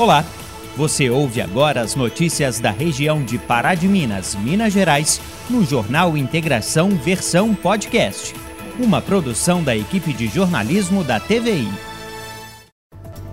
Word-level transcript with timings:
Olá, 0.00 0.24
você 0.78 1.10
ouve 1.10 1.42
agora 1.42 1.82
as 1.82 1.94
notícias 1.94 2.58
da 2.58 2.70
região 2.70 3.22
de 3.22 3.36
Pará 3.36 3.74
de 3.74 3.86
Minas, 3.86 4.34
Minas 4.34 4.72
Gerais, 4.72 5.20
no 5.50 5.62
Jornal 5.62 6.16
Integração 6.16 6.88
Versão 6.88 7.54
Podcast, 7.54 8.34
uma 8.82 9.02
produção 9.02 9.62
da 9.62 9.76
equipe 9.76 10.14
de 10.14 10.26
jornalismo 10.26 11.04
da 11.04 11.20
TVI. 11.20 11.68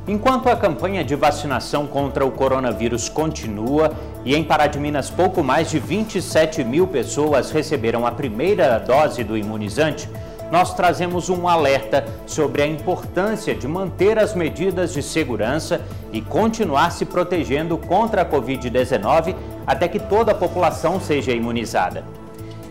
Enquanto 0.06 0.50
a 0.50 0.58
campanha 0.58 1.06
de 1.06 1.16
vacinação 1.16 1.88
contra 1.88 2.26
o 2.26 2.32
coronavírus 2.32 3.08
continua 3.08 3.94
e 4.26 4.36
em 4.36 4.44
Pará 4.44 4.68
de 4.68 4.78
Minas 4.78 5.10
pouco 5.10 5.42
mais 5.42 5.70
de 5.70 5.80
27 5.80 6.66
mil 6.66 6.86
pessoas 6.86 7.50
receberam 7.50 8.06
a 8.06 8.12
primeira 8.12 8.78
dose 8.78 9.24
do 9.24 9.38
imunizante, 9.38 10.10
nós 10.52 10.74
trazemos 10.74 11.30
um 11.30 11.48
alerta 11.48 12.06
sobre 12.26 12.62
a 12.62 12.68
importância 12.68 13.54
de 13.54 13.68
manter 13.68 14.18
as 14.18 14.34
medidas 14.34 14.94
de 14.94 15.04
segurança 15.04 15.82
e 16.12 16.22
continuar 16.22 16.92
se 16.92 17.06
protegendo 17.06 17.78
contra 17.78 18.22
a 18.22 18.26
Covid-19 18.26 19.36
até 19.66 19.88
que 19.88 20.00
toda 20.00 20.32
a 20.32 20.36
população 20.36 21.00
seja 21.00 21.32
imunizada. 21.32 22.04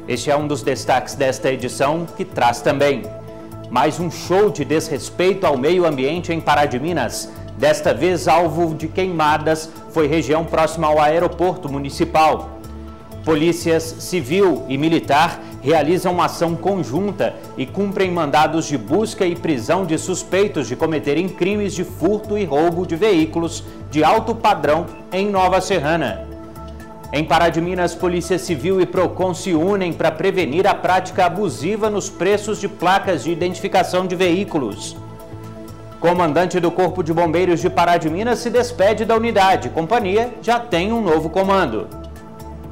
Este 0.09 0.31
é 0.31 0.37
um 0.37 0.47
dos 0.47 0.63
destaques 0.63 1.15
desta 1.15 1.51
edição 1.51 2.07
que 2.17 2.25
traz 2.25 2.61
também 2.61 3.03
mais 3.71 3.99
um 3.99 4.11
show 4.11 4.49
de 4.51 4.65
desrespeito 4.65 5.45
ao 5.47 5.59
meio 5.59 5.85
ambiente 5.85 6.33
em 6.33 6.41
Pará 6.41 6.67
de 6.67 6.79
Minas. 6.79 7.31
Desta 7.59 7.93
vez, 7.93 8.29
alvo 8.29 8.75
de 8.75 8.87
queimadas 8.87 9.71
foi 9.91 10.07
região 10.07 10.45
próxima 10.45 10.87
ao 10.87 11.01
aeroporto 11.01 11.71
municipal. 11.71 12.56
Polícias 13.27 13.97
civil 13.99 14.65
e 14.69 14.79
militar 14.79 15.41
realizam 15.61 16.13
uma 16.13 16.27
ação 16.27 16.55
conjunta 16.55 17.35
e 17.59 17.67
cumprem 17.67 18.09
mandados 18.09 18.67
de 18.67 18.79
busca 18.79 19.27
e 19.27 19.35
prisão 19.35 19.85
de 19.85 19.99
suspeitos 19.99 20.69
de 20.69 20.77
cometerem 20.77 21.29
crimes 21.29 21.75
de 21.75 21.83
furto 21.83 22.39
e 22.39 22.45
roubo 22.45 22.87
de 22.87 22.95
veículos 22.95 23.65
de 23.91 24.05
alto 24.05 24.33
padrão 24.33 24.87
em 25.11 25.29
Nova 25.29 25.61
Serrana. 25.61 26.25
Em 27.13 27.25
Pará 27.25 27.49
de 27.49 27.61
Minas, 27.61 27.97
Polícia 27.97 28.39
Civil 28.39 28.81
e 28.81 28.87
Procon 28.87 29.35
se 29.35 29.53
unem 29.55 29.93
para 29.93 30.13
prevenir 30.13 30.65
a 30.65 30.75
prática 30.75 31.27
abusiva 31.27 31.91
nos 31.91 32.09
preços 32.09 32.61
de 32.61 32.69
placas 32.69 33.25
de 33.25 33.33
identificação 33.33 34.07
de 34.07 34.15
veículos. 34.15 34.97
Comandante 35.99 36.61
do 36.61 36.71
Corpo 36.71 37.03
de 37.03 37.13
Bombeiros 37.13 37.61
de 37.61 37.69
Pará 37.69 37.97
de 37.97 38.09
Minas 38.09 38.39
se 38.39 38.51
despede 38.51 39.05
da 39.05 39.17
unidade. 39.17 39.69
Companhia 39.71 40.33
já 40.41 40.61
tem 40.61 40.93
um 40.93 41.03
novo 41.03 41.29
comando. 41.29 42.06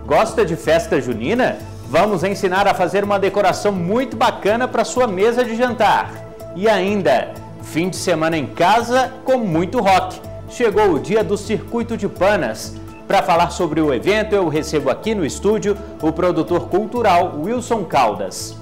Gosta 0.07 0.45
de 0.45 0.55
festa 0.55 1.01
junina? 1.01 1.57
Vamos 1.89 2.23
ensinar 2.25 2.69
a 2.69 2.75
fazer 2.75 3.03
uma 3.03 3.19
decoração 3.19 3.73
muito 3.73 4.19
bacana 4.19 4.69
para 4.69 4.85
sua 4.85 5.07
mesa 5.07 5.43
de 5.43 5.57
jantar. 5.57 6.13
E 6.55 6.69
ainda, 6.69 7.33
fim 7.63 7.89
de 7.89 7.97
semana 7.97 8.37
em 8.37 8.47
casa 8.47 9.11
com 9.25 9.39
muito 9.39 9.81
rock. 9.81 10.21
Chegou 10.51 10.93
o 10.93 11.01
dia 11.01 11.25
do 11.25 11.39
Circuito 11.39 11.97
de 11.97 12.07
Panas. 12.07 12.77
Para 13.09 13.23
falar 13.23 13.49
sobre 13.49 13.81
o 13.81 13.95
evento, 13.95 14.35
eu 14.35 14.47
recebo 14.49 14.91
aqui 14.91 15.15
no 15.15 15.25
estúdio 15.25 15.75
o 16.03 16.13
produtor 16.13 16.69
cultural 16.69 17.41
Wilson 17.43 17.85
Caldas. 17.85 18.55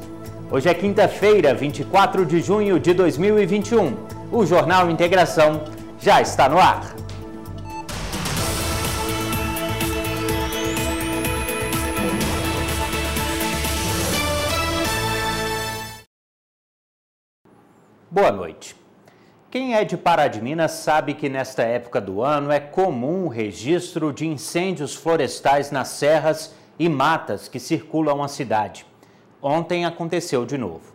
Hoje 0.48 0.68
é 0.68 0.74
quinta-feira, 0.74 1.52
24 1.54 2.24
de 2.24 2.40
junho 2.40 2.78
de 2.78 2.94
2021. 2.94 3.96
O 4.30 4.46
Jornal 4.46 4.88
Integração 4.88 5.62
já 5.98 6.20
está 6.20 6.48
no 6.48 6.58
ar. 6.58 7.01
Boa 18.14 18.30
noite. 18.30 18.76
Quem 19.50 19.74
é 19.74 19.86
de 19.86 19.96
Pará 19.96 20.28
de 20.28 20.38
Minas 20.38 20.72
sabe 20.72 21.14
que 21.14 21.30
nesta 21.30 21.62
época 21.62 21.98
do 21.98 22.20
ano 22.20 22.50
é 22.50 22.60
comum 22.60 23.24
o 23.24 23.28
registro 23.28 24.12
de 24.12 24.26
incêndios 24.26 24.94
florestais 24.94 25.70
nas 25.70 25.88
serras 25.88 26.54
e 26.78 26.90
matas 26.90 27.48
que 27.48 27.58
circulam 27.58 28.22
a 28.22 28.28
cidade. 28.28 28.84
Ontem 29.40 29.86
aconteceu 29.86 30.44
de 30.44 30.58
novo. 30.58 30.92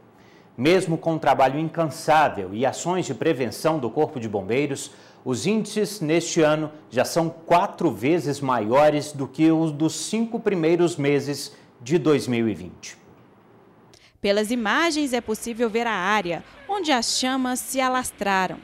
Mesmo 0.56 0.95
com 0.95 1.13
um 1.13 1.17
trabalho 1.17 1.59
incansável 1.59 2.53
e 2.53 2.67
ações 2.67 3.07
de 3.07 3.16
prevenção 3.16 3.79
do 3.79 3.89
Corpo 3.89 4.19
de 4.19 4.29
Bombeiros, 4.29 4.91
os 5.25 5.47
índices 5.47 6.00
neste 6.00 6.44
ano 6.44 6.72
já 6.88 7.03
são 7.03 7.31
quatro 7.31 7.89
vezes 7.89 8.39
maiores 8.39 9.11
do 9.11 9.27
que 9.27 9.51
os 9.51 9.72
dos 9.72 9.95
cinco 9.95 10.39
primeiros 10.39 10.95
meses 10.95 11.51
de 11.81 11.97
2020. 11.97 13.06
Pelas 14.27 14.51
imagens 14.51 15.13
é 15.13 15.21
possível 15.21 15.69
ver 15.69 15.88
a 15.88 15.93
área 15.93 16.43
onde 16.67 16.91
as 16.91 17.17
chamas 17.17 17.61
se 17.61 17.79
alastraram. 17.79 18.57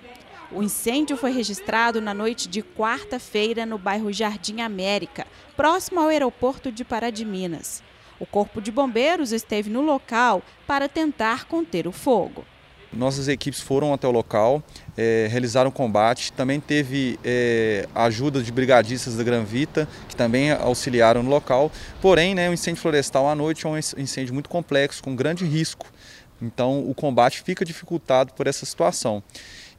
O 0.51 0.61
incêndio 0.61 1.15
foi 1.15 1.31
registrado 1.31 2.01
na 2.01 2.13
noite 2.13 2.49
de 2.49 2.61
quarta-feira 2.61 3.65
no 3.65 3.77
bairro 3.77 4.11
Jardim 4.11 4.59
América, 4.59 5.25
próximo 5.55 6.01
ao 6.01 6.09
aeroporto 6.09 6.69
de 6.69 6.83
Pará 6.83 7.09
de 7.09 7.23
Minas. 7.23 7.81
O 8.19 8.25
Corpo 8.25 8.59
de 8.59 8.73
Bombeiros 8.73 9.31
esteve 9.31 9.69
no 9.69 9.79
local 9.79 10.43
para 10.67 10.89
tentar 10.89 11.45
conter 11.45 11.87
o 11.87 11.93
fogo. 11.93 12.43
Nossas 12.95 13.27
equipes 13.27 13.59
foram 13.59 13.93
até 13.93 14.07
o 14.07 14.11
local, 14.11 14.61
é, 14.97 15.27
realizaram 15.29 15.71
combate. 15.71 16.31
Também 16.31 16.59
teve 16.59 17.19
é, 17.23 17.87
ajuda 17.95 18.41
de 18.41 18.51
brigadistas 18.51 19.15
da 19.15 19.23
Granvita, 19.23 19.87
que 20.07 20.15
também 20.15 20.51
auxiliaram 20.51 21.23
no 21.23 21.29
local. 21.29 21.71
Porém, 22.01 22.35
né, 22.35 22.49
o 22.49 22.53
incêndio 22.53 22.81
florestal 22.81 23.27
à 23.27 23.35
noite 23.35 23.65
é 23.65 23.69
um 23.69 23.77
incêndio 23.77 24.33
muito 24.33 24.49
complexo, 24.49 25.03
com 25.03 25.15
grande 25.15 25.45
risco. 25.45 25.87
Então, 26.41 26.87
o 26.87 26.93
combate 26.93 27.41
fica 27.41 27.65
dificultado 27.65 28.33
por 28.33 28.47
essa 28.47 28.65
situação. 28.65 29.23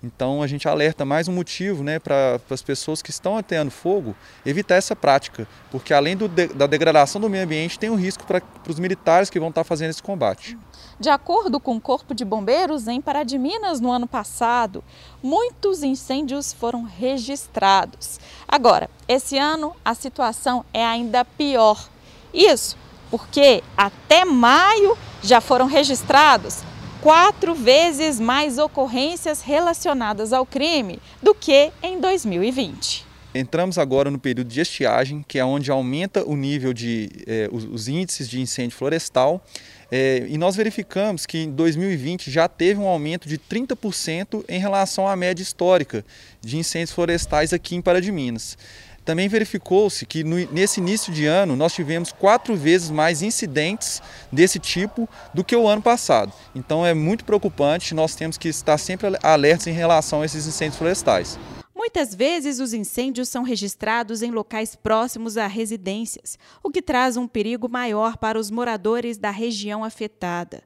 Então 0.05 0.43
a 0.43 0.47
gente 0.47 0.69
alerta 0.69 1.03
mais 1.03 1.29
um 1.29 1.33
motivo 1.33 1.83
né, 1.83 1.99
para 1.99 2.39
as 2.51 2.61
pessoas 2.61 3.01
que 3.01 3.11
estão 3.11 3.39
ateando 3.39 3.71
fogo 3.71 4.15
evitar 4.45 4.75
essa 4.75 4.95
prática, 4.95 5.49
porque 5.71 5.95
além 5.95 6.15
do, 6.15 6.29
da 6.29 6.67
degradação 6.67 7.19
do 7.19 7.31
meio 7.31 7.45
ambiente, 7.45 7.79
tem 7.79 7.89
um 7.89 7.95
risco 7.95 8.23
para 8.27 8.43
os 8.69 8.79
militares 8.79 9.31
que 9.31 9.41
vão 9.41 9.49
estar 9.49 9.65
fazendo 9.65 9.91
esse 9.91 10.03
combate. 10.03 10.59
De 10.99 11.09
acordo 11.11 11.59
com 11.59 11.77
o 11.77 11.81
Corpo 11.81 12.15
de 12.15 12.25
Bombeiros, 12.25 12.87
em 12.87 13.01
Pará 13.01 13.23
de 13.23 13.39
Minas, 13.39 13.81
no 13.81 13.91
ano 13.91 14.07
passado, 14.07 14.83
muitos 15.23 15.83
incêndios 15.83 16.53
foram 16.53 16.85
registrados. 16.85 18.21
Agora, 18.47 18.89
esse 19.09 19.37
ano 19.37 19.75
a 19.85 19.95
situação 19.95 20.65
é 20.73 20.85
ainda 20.85 21.25
pior. 21.25 21.89
Isso 22.33 22.77
porque 23.11 23.63
até 23.77 24.25
maio 24.25 24.99
já 25.23 25.41
foram 25.41 25.67
registrados 25.67 26.63
quatro 27.01 27.55
vezes 27.55 28.19
mais 28.19 28.59
ocorrências 28.59 29.41
relacionadas 29.41 30.33
ao 30.33 30.45
crime 30.45 30.99
do 31.23 31.35
que 31.35 31.71
em 31.81 32.01
2020. 32.01 33.05
Entramos 33.35 33.79
agora 33.79 34.11
no 34.11 34.19
período 34.19 34.49
de 34.49 34.61
estiagem, 34.61 35.25
que 35.27 35.39
é 35.39 35.45
onde 35.45 35.71
aumenta 35.71 36.25
o 36.25 36.35
nível 36.35 36.73
de 36.73 37.11
eh, 37.27 37.49
os, 37.53 37.65
os, 37.65 37.89
índices 37.89 38.29
de 38.29 38.41
incêndio 38.41 38.77
florestal. 38.77 39.45
Eh, 39.91 40.27
e 40.29 40.39
nós 40.39 40.57
verificamos 40.57 41.27
que 41.27 41.39
em 41.39 41.51
2020 41.51 42.31
já 42.31 42.49
teve 42.49 42.81
um 42.81 42.87
aumento 42.87 43.29
de 43.29 43.39
30% 43.39 44.45
em 44.49 44.59
relação 44.59 45.07
à 45.09 45.17
média 45.17 45.43
histórica 45.43 46.05
de 46.41 46.57
incêndios 46.57 46.93
florestais 46.93 47.53
aqui 47.53 47.77
em 47.77 47.83
Pará 47.83 48.01
de 48.01 48.11
Minas. 48.11 48.57
Também 49.05 49.29
verificou-se 49.29 50.07
que 50.07 50.25
no, 50.25 50.37
nesse 50.51 50.81
início 50.81 51.13
de 51.13 51.27
ano 51.27 51.55
nós 51.55 51.75
tivemos 51.75 52.11
quatro 52.11 52.57
vezes 52.57 52.91
mais 52.91 53.21
incidentes 53.21 54.01
desse 54.33 54.59
tipo 54.59 55.09
do 55.35 55.45
que 55.45 55.55
o 55.55 55.69
ano 55.69 55.83
passado. 55.83 56.33
Então 56.55 56.87
é 56.87 56.95
muito 56.95 57.25
preocupante, 57.25 57.95
nós 57.95 58.15
temos 58.15 58.39
que 58.39 58.49
estar 58.49 58.79
sempre 58.79 59.09
alertas 59.23 59.67
em 59.67 59.73
relação 59.73 60.23
a 60.23 60.25
esses 60.25 60.47
incêndios 60.47 60.79
florestais. 60.79 61.39
Muitas 61.85 62.15
vezes 62.15 62.61
os 62.61 62.73
incêndios 62.73 63.29
são 63.29 63.43
registrados 63.43 64.23
em 64.23 64.31
locais 64.31 64.75
próximos 64.75 65.37
a 65.37 65.47
residências, 65.47 66.39
o 66.63 66.71
que 66.71 66.81
traz 66.81 67.19
um 67.19 67.29
perigo 67.29 67.69
maior 67.69 68.17
para 68.17 68.39
os 68.39 68.51
moradores 68.51 69.19
da 69.19 69.31
região 69.31 69.85
afetada. 69.85 70.63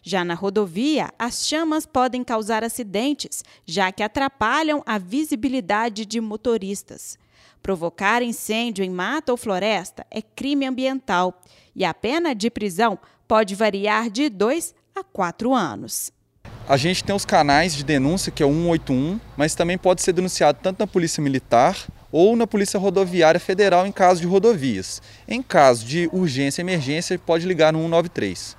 Já 0.00 0.24
na 0.24 0.34
rodovia, 0.34 1.12
as 1.18 1.44
chamas 1.44 1.86
podem 1.86 2.22
causar 2.22 2.62
acidentes, 2.62 3.42
já 3.66 3.90
que 3.90 4.00
atrapalham 4.00 4.80
a 4.86 4.96
visibilidade 4.96 6.06
de 6.06 6.20
motoristas. 6.20 7.18
Provocar 7.60 8.22
incêndio 8.22 8.84
em 8.84 8.90
mata 8.90 9.32
ou 9.32 9.36
floresta 9.36 10.06
é 10.08 10.22
crime 10.22 10.66
ambiental 10.66 11.42
e 11.74 11.84
a 11.84 11.92
pena 11.92 12.32
de 12.32 12.48
prisão 12.48 12.96
pode 13.26 13.56
variar 13.56 14.08
de 14.08 14.28
2 14.28 14.72
a 14.94 15.02
4 15.02 15.52
anos. 15.52 16.12
A 16.70 16.76
gente 16.76 17.02
tem 17.02 17.12
os 17.12 17.24
canais 17.24 17.74
de 17.74 17.82
denúncia, 17.82 18.30
que 18.30 18.44
é 18.44 18.46
o 18.46 18.52
181, 18.52 19.18
mas 19.36 19.56
também 19.56 19.76
pode 19.76 20.02
ser 20.02 20.12
denunciado 20.12 20.60
tanto 20.62 20.78
na 20.78 20.86
Polícia 20.86 21.20
Militar 21.20 21.76
ou 22.12 22.36
na 22.36 22.46
Polícia 22.46 22.78
Rodoviária 22.78 23.40
Federal 23.40 23.88
em 23.88 23.90
caso 23.90 24.20
de 24.20 24.28
rodovias. 24.28 25.02
Em 25.26 25.42
caso 25.42 25.84
de 25.84 26.08
urgência 26.12 26.60
e 26.60 26.64
emergência, 26.64 27.18
pode 27.18 27.44
ligar 27.44 27.72
no 27.72 27.80
193. 27.80 28.56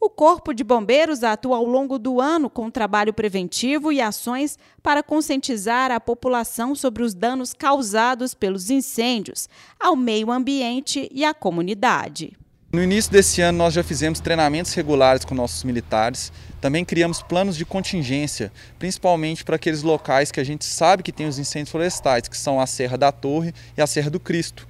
O 0.00 0.10
Corpo 0.10 0.52
de 0.52 0.64
Bombeiros 0.64 1.22
atua 1.22 1.58
ao 1.58 1.64
longo 1.64 2.00
do 2.00 2.20
ano 2.20 2.50
com 2.50 2.68
trabalho 2.68 3.14
preventivo 3.14 3.92
e 3.92 4.00
ações 4.00 4.58
para 4.82 5.00
conscientizar 5.00 5.92
a 5.92 6.00
população 6.00 6.74
sobre 6.74 7.04
os 7.04 7.14
danos 7.14 7.52
causados 7.52 8.34
pelos 8.34 8.70
incêndios 8.70 9.48
ao 9.78 9.94
meio 9.94 10.32
ambiente 10.32 11.08
e 11.12 11.24
à 11.24 11.32
comunidade. 11.32 12.36
No 12.76 12.82
início 12.82 13.10
desse 13.10 13.40
ano, 13.40 13.56
nós 13.56 13.72
já 13.72 13.82
fizemos 13.82 14.20
treinamentos 14.20 14.74
regulares 14.74 15.24
com 15.24 15.34
nossos 15.34 15.64
militares. 15.64 16.30
Também 16.60 16.84
criamos 16.84 17.22
planos 17.22 17.56
de 17.56 17.64
contingência, 17.64 18.52
principalmente 18.78 19.44
para 19.44 19.56
aqueles 19.56 19.82
locais 19.82 20.30
que 20.30 20.38
a 20.38 20.44
gente 20.44 20.66
sabe 20.66 21.02
que 21.02 21.10
tem 21.10 21.26
os 21.26 21.38
incêndios 21.38 21.70
florestais, 21.70 22.28
que 22.28 22.36
são 22.36 22.60
a 22.60 22.66
Serra 22.66 22.98
da 22.98 23.10
Torre 23.10 23.54
e 23.78 23.80
a 23.80 23.86
Serra 23.86 24.10
do 24.10 24.20
Cristo. 24.20 24.68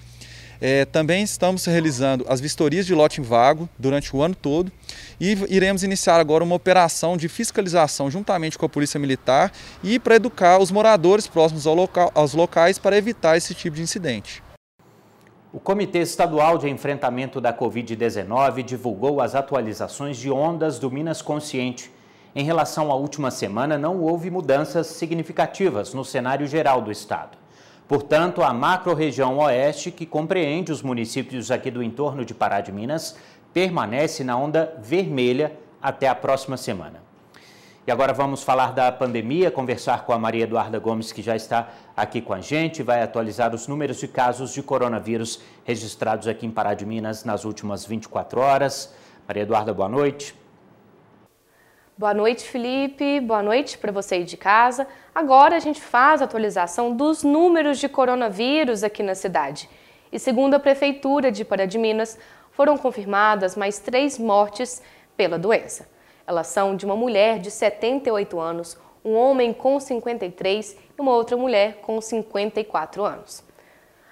É, 0.60 0.84
também 0.84 1.24
estamos 1.24 1.64
realizando 1.64 2.24
as 2.28 2.40
vistorias 2.40 2.86
de 2.86 2.94
lote 2.94 3.20
em 3.20 3.24
vago 3.24 3.68
durante 3.76 4.14
o 4.14 4.22
ano 4.22 4.36
todo 4.36 4.70
e 5.20 5.36
iremos 5.48 5.82
iniciar 5.82 6.20
agora 6.20 6.44
uma 6.44 6.54
operação 6.54 7.16
de 7.16 7.28
fiscalização 7.28 8.08
juntamente 8.08 8.56
com 8.56 8.64
a 8.64 8.68
Polícia 8.68 9.00
Militar 9.00 9.50
e 9.82 9.98
para 9.98 10.14
educar 10.14 10.58
os 10.60 10.70
moradores 10.70 11.26
próximos 11.26 11.66
ao 11.66 11.74
local, 11.74 12.12
aos 12.14 12.34
locais 12.34 12.78
para 12.78 12.96
evitar 12.96 13.36
esse 13.36 13.52
tipo 13.52 13.74
de 13.74 13.82
incidente. 13.82 14.45
O 15.56 15.58
Comitê 15.58 16.00
Estadual 16.00 16.58
de 16.58 16.68
Enfrentamento 16.68 17.40
da 17.40 17.50
Covid-19 17.50 18.62
divulgou 18.62 19.22
as 19.22 19.34
atualizações 19.34 20.18
de 20.18 20.30
ondas 20.30 20.78
do 20.78 20.90
Minas 20.90 21.22
Consciente. 21.22 21.90
Em 22.34 22.44
relação 22.44 22.92
à 22.92 22.94
última 22.94 23.30
semana, 23.30 23.78
não 23.78 24.02
houve 24.02 24.30
mudanças 24.30 24.86
significativas 24.86 25.94
no 25.94 26.04
cenário 26.04 26.46
geral 26.46 26.82
do 26.82 26.92
estado. 26.92 27.38
Portanto, 27.88 28.42
a 28.42 28.52
macro-região 28.52 29.38
oeste, 29.38 29.90
que 29.90 30.04
compreende 30.04 30.70
os 30.70 30.82
municípios 30.82 31.50
aqui 31.50 31.70
do 31.70 31.82
entorno 31.82 32.22
de 32.22 32.34
Pará 32.34 32.60
de 32.60 32.70
Minas, 32.70 33.16
permanece 33.54 34.22
na 34.22 34.36
onda 34.36 34.76
vermelha 34.82 35.58
até 35.80 36.06
a 36.06 36.14
próxima 36.14 36.58
semana. 36.58 37.05
E 37.86 37.92
agora 37.92 38.12
vamos 38.12 38.42
falar 38.42 38.72
da 38.72 38.90
pandemia, 38.90 39.48
conversar 39.48 40.04
com 40.04 40.12
a 40.12 40.18
Maria 40.18 40.42
Eduarda 40.42 40.76
Gomes, 40.76 41.12
que 41.12 41.22
já 41.22 41.36
está 41.36 41.68
aqui 41.96 42.20
com 42.20 42.32
a 42.32 42.40
gente, 42.40 42.82
vai 42.82 43.00
atualizar 43.00 43.54
os 43.54 43.68
números 43.68 43.98
de 43.98 44.08
casos 44.08 44.52
de 44.52 44.60
coronavírus 44.60 45.40
registrados 45.62 46.26
aqui 46.26 46.44
em 46.44 46.50
Pará 46.50 46.74
de 46.74 46.84
Minas 46.84 47.22
nas 47.22 47.44
últimas 47.44 47.86
24 47.86 48.40
horas. 48.40 48.92
Maria 49.28 49.44
Eduarda, 49.44 49.72
boa 49.72 49.88
noite. 49.88 50.34
Boa 51.96 52.12
noite, 52.12 52.42
Felipe. 52.42 53.20
Boa 53.20 53.40
noite 53.40 53.78
para 53.78 53.92
você 53.92 54.16
aí 54.16 54.24
de 54.24 54.36
casa. 54.36 54.88
Agora 55.14 55.54
a 55.54 55.60
gente 55.60 55.80
faz 55.80 56.20
a 56.20 56.24
atualização 56.24 56.92
dos 56.92 57.22
números 57.22 57.78
de 57.78 57.88
coronavírus 57.88 58.82
aqui 58.82 59.00
na 59.04 59.14
cidade. 59.14 59.70
E 60.10 60.18
segundo 60.18 60.54
a 60.54 60.58
Prefeitura 60.58 61.30
de 61.30 61.44
Pará 61.44 61.66
de 61.66 61.78
Minas, 61.78 62.18
foram 62.50 62.76
confirmadas 62.76 63.54
mais 63.54 63.78
três 63.78 64.18
mortes 64.18 64.82
pela 65.16 65.38
doença. 65.38 65.94
Elas 66.26 66.48
são 66.48 66.74
de 66.74 66.84
uma 66.84 66.96
mulher 66.96 67.38
de 67.38 67.50
78 67.50 68.40
anos, 68.40 68.76
um 69.04 69.14
homem 69.14 69.52
com 69.52 69.78
53 69.78 70.76
e 70.98 71.00
uma 71.00 71.12
outra 71.12 71.36
mulher 71.36 71.76
com 71.82 72.00
54 72.00 73.04
anos. 73.04 73.46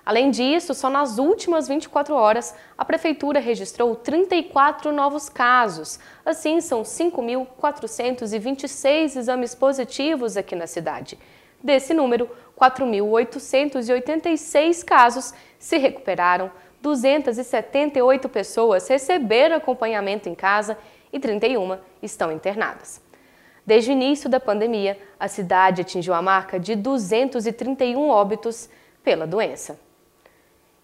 Além 0.07 0.31
disso, 0.31 0.75
só 0.75 0.91
nas 0.91 1.17
últimas 1.19 1.67
24 1.67 2.15
horas, 2.15 2.55
a 2.77 2.85
Prefeitura 2.85 3.41
registrou 3.41 3.97
34 3.97 4.93
novos 4.93 5.31
casos. 5.31 5.99
Assim, 6.25 6.61
são 6.61 6.83
5.426 6.83 9.17
exames 9.17 9.55
positivos 9.55 10.37
aqui 10.37 10.55
na 10.55 10.67
cidade. 10.67 11.19
Desse 11.63 11.95
número, 11.95 12.29
4.886 12.61 14.85
casos 14.85 15.33
se 15.59 15.79
recuperaram, 15.79 16.51
278 16.83 18.29
pessoas 18.29 18.87
receberam 18.87 19.57
acompanhamento 19.57 20.29
em 20.29 20.35
casa 20.35 20.77
e 21.15 21.21
31 21.21 21.79
estão 22.03 22.33
internadas. 22.33 23.01
Desde 23.65 23.91
o 23.91 23.93
início 23.93 24.29
da 24.29 24.41
pandemia, 24.41 24.99
a 25.19 25.29
cidade 25.29 25.81
atingiu 25.81 26.13
a 26.13 26.21
marca 26.21 26.59
de 26.59 26.75
231 26.75 28.09
óbitos 28.09 28.69
pela 29.03 29.25
doença. 29.25 29.79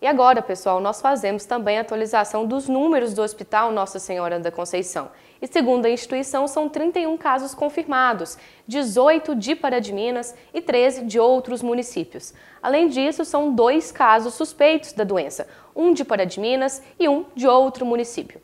E 0.00 0.06
agora, 0.06 0.40
pessoal, 0.40 0.80
nós 0.80 1.02
fazemos 1.02 1.44
também 1.44 1.76
a 1.76 1.82
atualização 1.82 2.46
dos 2.46 2.68
números 2.68 3.12
do 3.12 3.20
Hospital 3.20 3.70
Nossa 3.70 3.98
Senhora 3.98 4.38
da 4.38 4.50
Conceição. 4.50 5.10
E 5.42 5.46
segundo 5.46 5.84
a 5.84 5.90
instituição, 5.90 6.46
são 6.46 6.68
31 6.70 7.18
casos 7.18 7.52
confirmados, 7.52 8.38
18 8.66 9.34
de 9.34 9.54
Pará 9.54 9.78
de 9.78 9.92
Minas 9.92 10.34
e 10.54 10.62
13 10.62 11.04
de 11.04 11.18
outros 11.18 11.60
municípios. 11.60 12.32
Além 12.62 12.88
disso, 12.88 13.24
são 13.26 13.52
dois 13.52 13.90
casos 13.92 14.34
suspeitos 14.34 14.92
da 14.92 15.04
doença, 15.04 15.46
um 15.74 15.92
de 15.92 16.04
Pará 16.04 16.24
de 16.24 16.40
Minas 16.40 16.82
e 16.98 17.08
um 17.08 17.26
de 17.34 17.46
outro 17.46 17.84
município. 17.84 18.40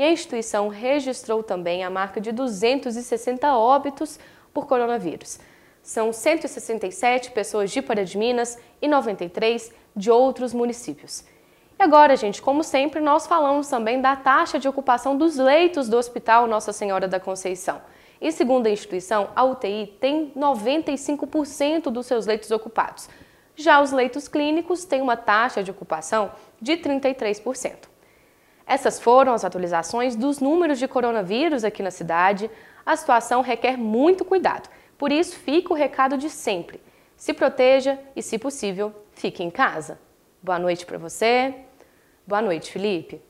E 0.00 0.02
a 0.02 0.10
instituição 0.10 0.68
registrou 0.68 1.42
também 1.42 1.84
a 1.84 1.90
marca 1.90 2.22
de 2.22 2.32
260 2.32 3.54
óbitos 3.54 4.18
por 4.50 4.66
coronavírus. 4.66 5.38
São 5.82 6.10
167 6.10 7.32
pessoas 7.32 7.70
de 7.70 7.82
Pará 7.82 8.02
de 8.02 8.16
Minas 8.16 8.58
e 8.80 8.88
93 8.88 9.70
de 9.94 10.10
outros 10.10 10.54
municípios. 10.54 11.22
E 11.78 11.82
agora, 11.82 12.16
gente, 12.16 12.40
como 12.40 12.64
sempre, 12.64 12.98
nós 12.98 13.26
falamos 13.26 13.68
também 13.68 14.00
da 14.00 14.16
taxa 14.16 14.58
de 14.58 14.66
ocupação 14.66 15.18
dos 15.18 15.36
leitos 15.36 15.86
do 15.86 15.98
Hospital 15.98 16.46
Nossa 16.46 16.72
Senhora 16.72 17.06
da 17.06 17.20
Conceição. 17.20 17.82
E 18.18 18.32
segundo 18.32 18.68
a 18.68 18.70
instituição, 18.70 19.28
a 19.36 19.44
UTI 19.44 19.98
tem 20.00 20.32
95% 20.34 21.90
dos 21.90 22.06
seus 22.06 22.24
leitos 22.24 22.50
ocupados. 22.50 23.06
Já 23.54 23.82
os 23.82 23.92
leitos 23.92 24.28
clínicos 24.28 24.86
têm 24.86 25.02
uma 25.02 25.18
taxa 25.18 25.62
de 25.62 25.70
ocupação 25.70 26.32
de 26.58 26.78
33%. 26.78 27.89
Essas 28.70 29.00
foram 29.00 29.34
as 29.34 29.44
atualizações 29.44 30.14
dos 30.14 30.38
números 30.38 30.78
de 30.78 30.86
coronavírus 30.86 31.64
aqui 31.64 31.82
na 31.82 31.90
cidade. 31.90 32.48
A 32.86 32.94
situação 32.94 33.42
requer 33.42 33.76
muito 33.76 34.24
cuidado, 34.24 34.68
por 34.96 35.10
isso 35.10 35.34
fica 35.34 35.72
o 35.72 35.76
recado 35.76 36.16
de 36.16 36.30
sempre. 36.30 36.80
Se 37.16 37.34
proteja 37.34 37.98
e, 38.14 38.22
se 38.22 38.38
possível, 38.38 38.94
fique 39.10 39.42
em 39.42 39.50
casa. 39.50 39.98
Boa 40.40 40.56
noite 40.56 40.86
para 40.86 40.98
você. 40.98 41.52
Boa 42.24 42.40
noite, 42.40 42.70
Felipe. 42.70 43.20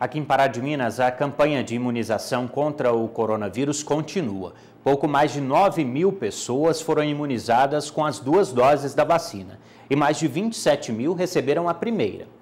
Aqui 0.00 0.18
em 0.20 0.24
Pará 0.24 0.46
de 0.46 0.62
Minas, 0.62 0.98
a 0.98 1.10
campanha 1.10 1.62
de 1.62 1.74
imunização 1.74 2.48
contra 2.48 2.94
o 2.94 3.06
coronavírus 3.08 3.82
continua. 3.82 4.54
Pouco 4.82 5.06
mais 5.06 5.34
de 5.34 5.40
9 5.42 5.84
mil 5.84 6.14
pessoas 6.14 6.80
foram 6.80 7.04
imunizadas 7.04 7.90
com 7.90 8.06
as 8.06 8.20
duas 8.20 8.50
doses 8.52 8.94
da 8.94 9.04
vacina 9.04 9.60
e 9.90 9.94
mais 9.94 10.18
de 10.18 10.26
27 10.26 10.92
mil 10.92 11.12
receberam 11.12 11.68
a 11.68 11.74
primeira. 11.74 12.35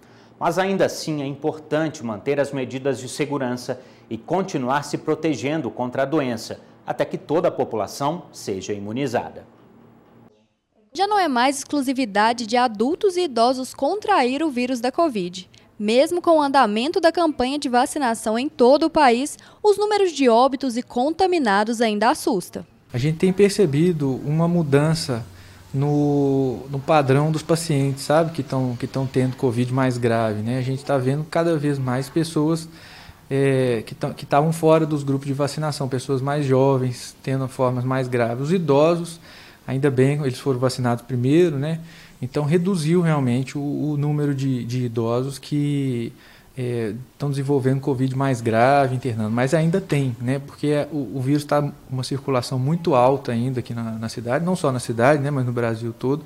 Mas 0.44 0.58
ainda 0.58 0.85
assim 0.85 1.23
é 1.23 1.26
importante 1.26 2.05
manter 2.05 2.38
as 2.38 2.52
medidas 2.52 2.99
de 2.99 3.08
segurança 3.08 3.81
e 4.11 4.19
continuar 4.19 4.85
se 4.85 4.99
protegendo 4.99 5.70
contra 5.70 6.02
a 6.02 6.05
doença, 6.05 6.61
até 6.87 7.02
que 7.02 7.17
toda 7.17 7.49
a 7.49 7.50
população 7.50 8.25
seja 8.31 8.75
imunizada 8.75 9.46
já 10.96 11.08
não 11.08 11.19
é 11.19 11.26
mais 11.26 11.58
exclusividade 11.58 12.46
de 12.46 12.56
adultos 12.56 13.17
e 13.17 13.23
idosos 13.23 13.75
contrair 13.75 14.44
o 14.44 14.49
vírus 14.49 14.81
da 14.81 14.93
Covid. 14.93 15.50
Mesmo 15.76 16.23
com 16.23 16.38
o 16.38 16.41
andamento 16.41 17.00
da 17.00 17.11
campanha 17.11 17.58
de 17.58 17.69
vacinação 17.69 18.38
em 18.38 18.49
todo 18.49 18.85
o 18.85 18.91
país, 18.91 19.37
os 19.61 19.76
números 19.76 20.12
de 20.12 20.29
óbitos 20.29 20.76
e 20.76 20.85
contaminados 20.85 21.81
ainda 21.81 22.11
assustam. 22.11 22.64
A 22.93 22.99
gente 22.99 23.19
tem 23.19 23.32
percebido 23.32 24.20
uma 24.25 24.46
mudança 24.46 25.26
no, 25.75 26.61
no 26.71 26.79
padrão 26.79 27.32
dos 27.32 27.43
pacientes, 27.43 28.05
sabe, 28.05 28.31
que 28.31 28.41
estão 28.41 28.77
que 28.79 28.87
tendo 29.13 29.37
Covid 29.37 29.72
mais 29.72 29.99
grave. 29.99 30.41
Né? 30.41 30.58
A 30.58 30.63
gente 30.63 30.79
está 30.79 30.96
vendo 30.96 31.25
cada 31.25 31.56
vez 31.58 31.79
mais 31.79 32.08
pessoas 32.08 32.69
é, 33.29 33.82
que 33.84 33.94
estavam 34.22 34.53
fora 34.53 34.87
dos 34.87 35.03
grupos 35.03 35.27
de 35.27 35.34
vacinação, 35.34 35.89
pessoas 35.89 36.22
mais 36.22 36.46
jovens 36.46 37.17
tendo 37.22 37.49
formas 37.49 37.84
mais 37.84 38.06
graves. 38.06 38.44
Os 38.44 38.53
idosos 38.53 39.20
Ainda 39.67 39.91
bem, 39.91 40.20
eles 40.22 40.39
foram 40.39 40.58
vacinados 40.58 41.05
primeiro, 41.05 41.58
né? 41.58 41.81
Então 42.20 42.44
reduziu 42.44 43.01
realmente 43.01 43.56
o, 43.56 43.60
o 43.60 43.96
número 43.96 44.34
de, 44.34 44.65
de, 44.65 44.84
idosos 44.84 45.39
que 45.39 46.13
estão 46.56 47.29
é, 47.29 47.31
desenvolvendo 47.31 47.81
Covid 47.81 48.17
mais 48.17 48.41
grave, 48.41 48.94
internando. 48.94 49.31
Mas 49.31 49.55
ainda 49.55 49.81
tem, 49.81 50.17
né? 50.20 50.39
Porque 50.39 50.87
o, 50.93 51.19
o 51.19 51.20
vírus 51.20 51.43
está 51.43 51.69
uma 51.91 52.05
circulação 52.05 52.58
muito 52.58 52.94
alta 52.94 53.32
ainda 53.32 53.61
aqui 53.61 53.75
na, 53.75 53.93
na, 53.93 54.08
cidade, 54.08 54.44
não 54.44 54.55
só 54.55 54.70
na 54.70 54.79
cidade, 54.79 55.20
né? 55.23 55.31
Mas 55.31 55.44
no 55.44 55.53
Brasil 55.53 55.93
todo. 55.99 56.25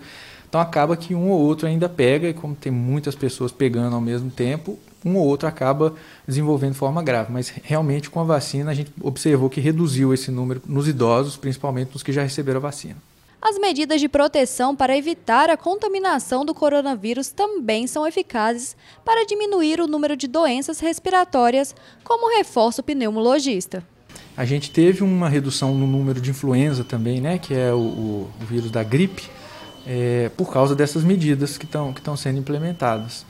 Então 0.49 0.61
acaba 0.61 0.97
que 0.97 1.15
um 1.15 1.31
ou 1.31 1.41
outro 1.41 1.67
ainda 1.67 1.89
pega, 1.89 2.29
e 2.29 2.35
como 2.35 2.55
tem 2.55 2.73
muitas 2.73 3.15
pessoas 3.15 3.53
pegando 3.53 3.95
ao 3.95 4.01
mesmo 4.01 4.31
tempo, 4.31 4.79
um 5.05 5.17
ou 5.17 5.27
outro 5.27 5.49
acaba 5.49 5.95
desenvolvendo 6.27 6.75
forma 6.75 7.03
grave. 7.03 7.33
Mas 7.33 7.53
realmente 7.63 8.11
com 8.11 8.21
a 8.21 8.25
vacina 8.25 8.71
a 8.71 8.75
gente 8.75 8.93
observou 9.01 9.49
que 9.49 9.61
reduziu 9.61 10.13
esse 10.13 10.31
número 10.31 10.61
nos 10.67 10.89
idosos, 10.89 11.37
principalmente 11.37 11.91
nos 11.93 12.03
que 12.03 12.13
já 12.13 12.23
receberam 12.23 12.59
a 12.59 12.63
vacina. 12.63 12.97
As 13.41 13.57
medidas 13.57 14.01
de 14.01 14.09
proteção 14.09 14.75
para 14.75 14.97
evitar 14.97 15.49
a 15.49 15.57
contaminação 15.57 16.45
do 16.45 16.53
coronavírus 16.53 17.31
também 17.31 17.87
são 17.87 18.07
eficazes 18.07 18.77
para 19.05 19.25
diminuir 19.25 19.81
o 19.81 19.87
número 19.87 20.17
de 20.17 20.27
doenças 20.27 20.81
respiratórias, 20.81 21.75
como 22.03 22.37
reforça 22.37 22.81
o 22.81 22.85
pneumologista. 22.85 23.85
A 24.37 24.45
gente 24.45 24.73
teve 24.73 25.05
uma 25.05 25.29
redução 25.29 25.73
no 25.73 25.87
número 25.87 26.21
de 26.21 26.31
influenza 26.31 26.83
também, 26.83 27.21
né, 27.21 27.39
que 27.39 27.55
é 27.55 27.73
o, 27.73 27.79
o, 27.79 28.31
o 28.41 28.45
vírus 28.45 28.73
da 28.73 28.83
gripe, 28.83 29.31
é, 29.87 30.31
por 30.37 30.53
causa 30.53 30.75
dessas 30.75 31.05
medidas 31.05 31.57
que 31.57 31.65
estão 31.65 31.93
que 31.93 32.03
sendo 32.17 32.41
implementadas. 32.41 33.25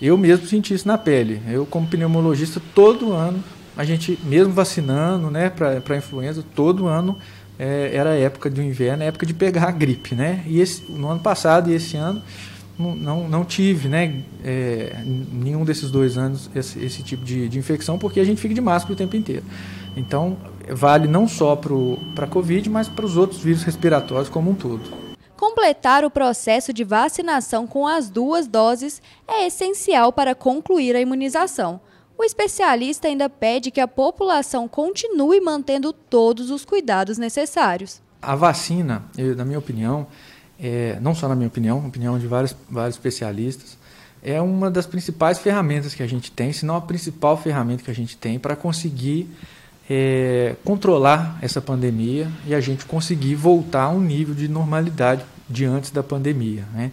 Eu 0.00 0.16
mesmo 0.16 0.46
senti 0.46 0.72
isso 0.72 0.88
na 0.88 0.96
pele. 0.96 1.42
Eu, 1.46 1.66
como 1.66 1.86
pneumologista, 1.86 2.60
todo 2.74 3.12
ano, 3.12 3.44
a 3.76 3.84
gente, 3.84 4.18
mesmo 4.24 4.54
vacinando 4.54 5.30
né, 5.30 5.50
para 5.50 5.82
a 5.86 5.96
influenza, 5.96 6.42
todo 6.54 6.86
ano 6.86 7.18
é, 7.60 7.94
era 7.94 8.16
época 8.16 8.48
do 8.48 8.62
inverno, 8.62 9.02
época 9.02 9.26
de 9.26 9.34
pegar 9.34 9.64
a 9.64 9.70
gripe, 9.70 10.14
né? 10.14 10.42
E 10.46 10.62
esse, 10.62 10.90
no 10.90 11.10
ano 11.10 11.20
passado 11.20 11.70
e 11.70 11.74
esse 11.74 11.94
ano 11.94 12.22
não, 12.78 12.96
não, 12.96 13.28
não 13.28 13.44
tive, 13.44 13.86
né, 13.86 14.22
é, 14.42 14.96
nenhum 15.04 15.62
desses 15.62 15.90
dois 15.90 16.16
anos 16.16 16.48
esse, 16.54 16.82
esse 16.82 17.02
tipo 17.02 17.22
de, 17.22 17.50
de, 17.50 17.58
infecção, 17.58 17.98
porque 17.98 18.18
a 18.18 18.24
gente 18.24 18.40
fica 18.40 18.54
de 18.54 18.60
máscara 18.62 18.94
o 18.94 18.96
tempo 18.96 19.14
inteiro. 19.14 19.44
Então, 19.94 20.38
vale 20.70 21.06
não 21.06 21.28
só 21.28 21.54
para 21.54 22.24
a 22.24 22.26
Covid, 22.26 22.70
mas 22.70 22.88
para 22.88 23.04
os 23.04 23.18
outros 23.18 23.42
vírus 23.42 23.62
respiratórios 23.62 24.30
como 24.30 24.52
um 24.52 24.54
todo. 24.54 24.80
Completar 25.36 26.02
o 26.02 26.10
processo 26.10 26.72
de 26.72 26.82
vacinação 26.82 27.66
com 27.66 27.86
as 27.86 28.08
duas 28.08 28.46
doses 28.46 29.02
é 29.28 29.46
essencial 29.46 30.12
para 30.12 30.34
concluir 30.34 30.96
a 30.96 31.00
imunização. 31.00 31.80
O 32.20 32.22
especialista 32.22 33.08
ainda 33.08 33.30
pede 33.30 33.70
que 33.70 33.80
a 33.80 33.88
população 33.88 34.68
continue 34.68 35.40
mantendo 35.40 35.90
todos 35.90 36.50
os 36.50 36.66
cuidados 36.66 37.16
necessários. 37.16 37.98
A 38.20 38.36
vacina, 38.36 39.02
eu, 39.16 39.34
na 39.34 39.42
minha 39.42 39.58
opinião, 39.58 40.06
é, 40.62 40.98
não 41.00 41.14
só 41.14 41.26
na 41.26 41.34
minha 41.34 41.48
opinião, 41.48 41.78
opinião 41.86 42.18
de 42.18 42.26
vários, 42.26 42.54
vários 42.68 42.96
especialistas, 42.96 43.78
é 44.22 44.38
uma 44.38 44.70
das 44.70 44.84
principais 44.84 45.38
ferramentas 45.38 45.94
que 45.94 46.02
a 46.02 46.06
gente 46.06 46.30
tem, 46.30 46.52
se 46.52 46.66
não 46.66 46.76
a 46.76 46.82
principal 46.82 47.38
ferramenta 47.38 47.82
que 47.82 47.90
a 47.90 47.94
gente 47.94 48.18
tem 48.18 48.38
para 48.38 48.54
conseguir 48.54 49.26
é, 49.88 50.56
controlar 50.62 51.38
essa 51.40 51.62
pandemia 51.62 52.30
e 52.46 52.54
a 52.54 52.60
gente 52.60 52.84
conseguir 52.84 53.34
voltar 53.34 53.84
a 53.84 53.88
um 53.88 54.00
nível 54.00 54.34
de 54.34 54.46
normalidade 54.46 55.24
de 55.48 55.64
antes 55.64 55.90
da 55.90 56.02
pandemia. 56.02 56.66
Né? 56.74 56.92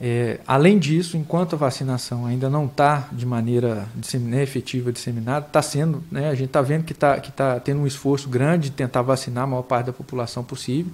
É, 0.00 0.38
além 0.46 0.78
disso, 0.78 1.16
enquanto 1.16 1.54
a 1.54 1.58
vacinação 1.58 2.24
ainda 2.24 2.48
não 2.48 2.66
está 2.66 3.08
de 3.10 3.26
maneira 3.26 3.88
né, 4.20 4.42
efetiva 4.44 4.92
disseminada, 4.92 5.46
está 5.46 5.60
sendo, 5.60 6.04
né, 6.10 6.28
a 6.28 6.34
gente 6.36 6.46
está 6.46 6.62
vendo 6.62 6.84
que 6.84 6.92
está 6.92 7.18
que 7.18 7.32
tá 7.32 7.58
tendo 7.58 7.80
um 7.80 7.86
esforço 7.86 8.28
grande 8.28 8.70
de 8.70 8.76
tentar 8.76 9.02
vacinar 9.02 9.42
a 9.42 9.46
maior 9.48 9.62
parte 9.62 9.86
da 9.86 9.92
população 9.92 10.44
possível. 10.44 10.92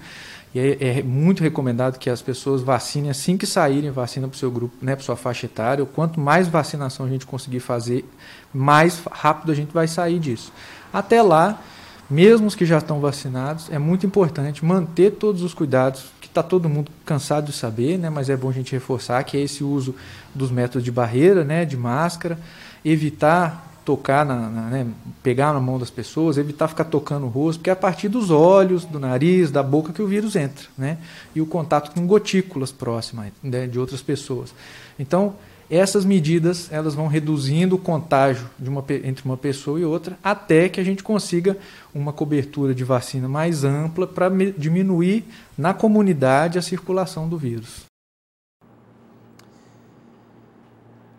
E 0.54 0.58
é, 0.58 1.00
é 1.00 1.02
muito 1.02 1.42
recomendado 1.42 1.98
que 1.98 2.08
as 2.08 2.22
pessoas 2.22 2.62
vacinem 2.62 3.10
assim 3.10 3.36
que 3.36 3.46
saírem, 3.46 3.90
vacina 3.90 4.26
para 4.26 4.36
o 4.36 4.38
seu 4.38 4.50
grupo, 4.50 4.74
né, 4.80 4.96
para 4.96 5.04
sua 5.04 5.16
faixa 5.16 5.44
etária. 5.44 5.84
Quanto 5.84 6.18
mais 6.18 6.48
vacinação 6.48 7.04
a 7.04 7.08
gente 7.08 7.26
conseguir 7.26 7.60
fazer, 7.60 8.08
mais 8.54 9.02
rápido 9.10 9.52
a 9.52 9.54
gente 9.54 9.74
vai 9.74 9.86
sair 9.86 10.18
disso. 10.18 10.50
Até 10.90 11.20
lá, 11.20 11.60
mesmo 12.08 12.46
os 12.46 12.54
que 12.54 12.64
já 12.64 12.78
estão 12.78 13.00
vacinados, 13.00 13.68
é 13.70 13.78
muito 13.78 14.06
importante 14.06 14.64
manter 14.64 15.10
todos 15.12 15.42
os 15.42 15.52
cuidados 15.52 16.06
está 16.34 16.42
todo 16.42 16.68
mundo 16.68 16.90
cansado 17.04 17.46
de 17.46 17.52
saber, 17.52 17.96
né? 17.96 18.10
mas 18.10 18.28
é 18.28 18.36
bom 18.36 18.48
a 18.48 18.52
gente 18.52 18.72
reforçar 18.72 19.22
que 19.22 19.36
é 19.36 19.40
esse 19.40 19.62
uso 19.62 19.94
dos 20.34 20.50
métodos 20.50 20.82
de 20.82 20.90
barreira, 20.90 21.44
né? 21.44 21.64
de 21.64 21.76
máscara, 21.76 22.38
evitar 22.84 23.72
tocar, 23.84 24.24
na, 24.24 24.48
na 24.48 24.62
né? 24.62 24.86
pegar 25.22 25.52
na 25.52 25.60
mão 25.60 25.78
das 25.78 25.90
pessoas, 25.90 26.36
evitar 26.36 26.68
ficar 26.68 26.84
tocando 26.84 27.26
o 27.26 27.28
rosto, 27.28 27.60
porque 27.60 27.70
é 27.70 27.72
a 27.72 27.76
partir 27.76 28.08
dos 28.08 28.30
olhos, 28.30 28.84
do 28.84 28.98
nariz, 28.98 29.50
da 29.50 29.62
boca 29.62 29.92
que 29.92 30.02
o 30.02 30.06
vírus 30.06 30.34
entra, 30.34 30.66
né? 30.76 30.98
e 31.34 31.40
o 31.40 31.46
contato 31.46 31.92
com 31.92 32.06
gotículas 32.06 32.72
próximas 32.72 33.30
né? 33.42 33.66
de 33.66 33.78
outras 33.78 34.02
pessoas. 34.02 34.52
Então, 34.98 35.34
essas 35.70 36.04
medidas 36.04 36.70
elas 36.70 36.94
vão 36.94 37.06
reduzindo 37.06 37.76
o 37.76 37.78
contágio 37.78 38.48
uma, 38.60 38.84
entre 39.04 39.24
uma 39.24 39.36
pessoa 39.36 39.80
e 39.80 39.84
outra 39.84 40.18
até 40.22 40.68
que 40.68 40.80
a 40.80 40.84
gente 40.84 41.02
consiga 41.02 41.56
uma 41.94 42.12
cobertura 42.12 42.74
de 42.74 42.84
vacina 42.84 43.28
mais 43.28 43.64
ampla 43.64 44.06
para 44.06 44.28
diminuir 44.56 45.24
na 45.56 45.72
comunidade 45.72 46.58
a 46.58 46.62
circulação 46.62 47.28
do 47.28 47.38
vírus. 47.38 47.84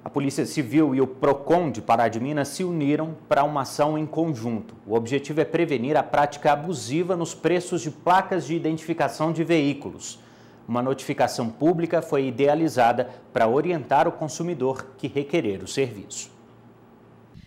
A 0.06 0.10
Polícia 0.10 0.46
Civil 0.46 0.94
e 0.94 1.02
o 1.02 1.08
PROCON 1.08 1.72
de 1.72 1.82
Pará 1.82 2.08
de 2.08 2.20
Minas 2.20 2.50
se 2.50 2.64
uniram 2.64 3.16
para 3.28 3.44
uma 3.44 3.62
ação 3.62 3.98
em 3.98 4.06
conjunto. 4.06 4.76
O 4.86 4.94
objetivo 4.94 5.42
é 5.42 5.46
prevenir 5.46 5.98
a 5.98 6.04
prática 6.04 6.52
abusiva 6.52 7.16
nos 7.16 7.34
preços 7.34 7.82
de 7.82 7.90
placas 7.90 8.46
de 8.46 8.56
identificação 8.56 9.34
de 9.34 9.44
veículos. 9.44 10.20
Uma 10.68 10.82
notificação 10.82 11.50
pública 11.50 12.02
foi 12.02 12.28
idealizada 12.28 13.10
para 13.32 13.48
orientar 13.48 14.08
o 14.08 14.12
consumidor 14.12 14.96
que 14.98 15.08
requerer 15.08 15.64
o 15.64 15.68
serviço. 15.68 16.36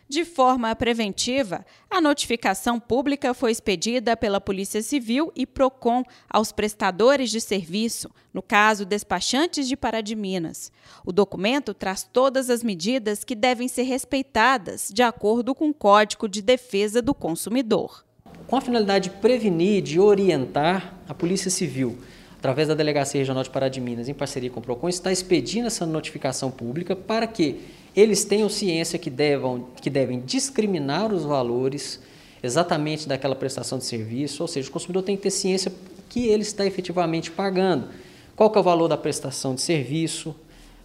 De 0.08 0.24
forma 0.24 0.74
preventiva, 0.74 1.66
a 1.90 2.00
notificação 2.00 2.80
pública 2.80 3.34
foi 3.34 3.50
expedida 3.50 4.16
pela 4.16 4.40
Polícia 4.40 4.80
Civil 4.80 5.30
e 5.36 5.44
PROCON 5.44 6.02
aos 6.30 6.50
prestadores 6.50 7.30
de 7.30 7.42
serviço, 7.42 8.10
no 8.32 8.40
caso 8.40 8.86
despachantes 8.86 9.68
de 9.68 9.76
Pará 9.76 10.00
de 10.00 10.16
Minas. 10.16 10.72
O 11.04 11.12
documento 11.12 11.74
traz 11.74 12.08
todas 12.10 12.48
as 12.48 12.62
medidas 12.62 13.22
que 13.22 13.34
devem 13.34 13.68
ser 13.68 13.82
respeitadas 13.82 14.90
de 14.90 15.02
acordo 15.02 15.54
com 15.54 15.68
o 15.68 15.74
Código 15.74 16.26
de 16.26 16.40
Defesa 16.40 17.02
do 17.02 17.12
Consumidor. 17.12 18.02
Com 18.46 18.56
a 18.56 18.62
finalidade 18.62 19.10
de 19.10 19.16
prevenir, 19.16 19.82
de 19.82 20.00
orientar 20.00 20.94
a 21.06 21.12
Polícia 21.12 21.50
Civil 21.50 21.98
através 22.38 22.68
da 22.68 22.74
Delegacia 22.74 23.18
Regional 23.18 23.42
de 23.42 23.50
Pará 23.50 23.68
de 23.68 23.80
Minas, 23.80 24.08
em 24.08 24.14
parceria 24.14 24.48
com 24.48 24.60
o 24.60 24.62
PROCON, 24.62 24.88
está 24.88 25.10
expedindo 25.10 25.66
essa 25.66 25.84
notificação 25.84 26.50
pública 26.50 26.94
para 26.94 27.26
que 27.26 27.60
eles 27.96 28.24
tenham 28.24 28.48
ciência 28.48 28.98
que, 28.98 29.10
devam, 29.10 29.66
que 29.82 29.90
devem 29.90 30.20
discriminar 30.20 31.12
os 31.12 31.24
valores 31.24 32.00
exatamente 32.40 33.08
daquela 33.08 33.34
prestação 33.34 33.78
de 33.78 33.84
serviço, 33.84 34.42
ou 34.42 34.46
seja, 34.46 34.68
o 34.68 34.72
consumidor 34.72 35.02
tem 35.02 35.16
que 35.16 35.22
ter 35.22 35.30
ciência 35.30 35.72
que 36.08 36.28
ele 36.28 36.42
está 36.42 36.64
efetivamente 36.64 37.30
pagando. 37.30 37.88
Qual 38.36 38.48
que 38.50 38.56
é 38.56 38.60
o 38.60 38.64
valor 38.64 38.86
da 38.86 38.96
prestação 38.96 39.56
de 39.56 39.60
serviço, 39.60 40.32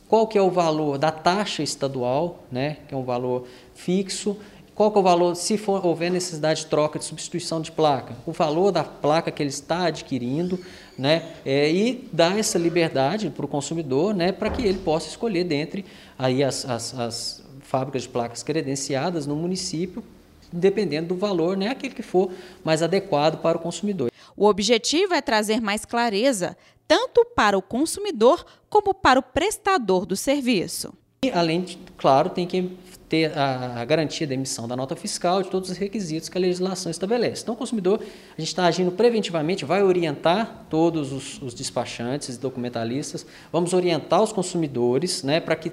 qual 0.08 0.26
que 0.26 0.38
é 0.38 0.42
o 0.42 0.50
valor 0.50 0.98
da 0.98 1.12
taxa 1.12 1.62
estadual, 1.62 2.44
né, 2.52 2.78
que 2.88 2.96
é 2.96 2.98
um 2.98 3.04
valor 3.04 3.48
fixo, 3.76 4.36
qual 4.76 4.92
que 4.92 4.98
é 4.98 5.02
o 5.02 5.04
valor, 5.04 5.36
se 5.36 5.56
for, 5.56 5.86
houver 5.86 6.10
necessidade 6.10 6.62
de 6.62 6.66
troca, 6.66 6.98
de 6.98 7.06
substituição 7.06 7.62
de 7.62 7.72
placa? 7.72 8.16
O 8.26 8.32
valor 8.32 8.72
da 8.72 8.84
placa 8.84 9.30
que 9.30 9.44
ele 9.44 9.52
está 9.52 9.86
adquirindo, 9.86 10.60
né? 10.98 11.32
É, 11.46 11.72
e 11.72 12.10
dar 12.12 12.40
essa 12.40 12.58
liberdade 12.58 13.30
para 13.30 13.46
o 13.46 13.48
consumidor, 13.48 14.16
né? 14.16 14.32
Para 14.32 14.50
que 14.50 14.64
ele 14.64 14.80
possa 14.80 15.08
escolher 15.08 15.44
dentre 15.44 15.86
aí 16.18 16.44
as, 16.44 16.68
as, 16.68 17.00
as 17.00 17.44
fábricas 17.62 18.04
de 18.04 18.10
placas 18.10 18.42
credenciadas 18.42 19.28
no 19.28 19.36
município, 19.36 20.04
dependendo 20.52 21.10
do 21.10 21.16
valor, 21.16 21.56
né? 21.56 21.70
Aquele 21.70 21.94
que 21.94 22.04
for 22.04 22.32
mais 22.64 22.82
adequado 22.82 23.42
para 23.42 23.58
o 23.58 23.62
consumidor. 23.62 24.12
O 24.36 24.48
objetivo 24.48 25.14
é 25.14 25.22
trazer 25.22 25.62
mais 25.62 25.86
clareza, 25.86 26.58
tanto 26.88 27.24
para 27.36 27.56
o 27.56 27.62
consumidor 27.62 28.44
como 28.72 28.92
para 28.92 29.20
o 29.20 29.24
prestador 29.24 30.04
do 30.04 30.16
serviço. 30.16 30.94
E, 31.24 31.32
além 31.32 31.62
de, 31.62 31.78
claro, 31.98 32.30
tem 32.30 32.46
que 32.46 32.72
ter 33.08 33.38
a, 33.38 33.82
a, 33.82 33.86
garantia 33.86 34.26
da 34.26 34.34
emissão 34.34 34.68
da 34.68 34.76
nota 34.76 34.96
fiscal, 34.96 35.44
de 35.44 35.50
todos 35.50 35.70
os 35.70 35.78
requisitos 35.78 36.30
que 36.30 36.38
a 36.38 36.42
legislação 36.42 36.90
estabelece. 36.90 37.44
Então, 37.44 37.54
o 37.54 37.58
consumidor, 37.58 38.02
a 38.02 38.42
gente 38.42 38.48
está 38.50 38.66
agindo 38.66 38.92
preventivamente, 38.92 39.66
vai 39.66 39.84
orientar 39.84 40.66
todos 40.70 41.14
os, 41.14 41.42
os 41.42 41.54
despachantes 41.54 42.38
documentalistas, 42.38 43.26
vamos 43.52 43.74
orientar 43.74 44.22
os 44.22 44.32
consumidores 44.32 45.22
né, 45.22 45.40
para 45.40 45.56
que, 45.56 45.72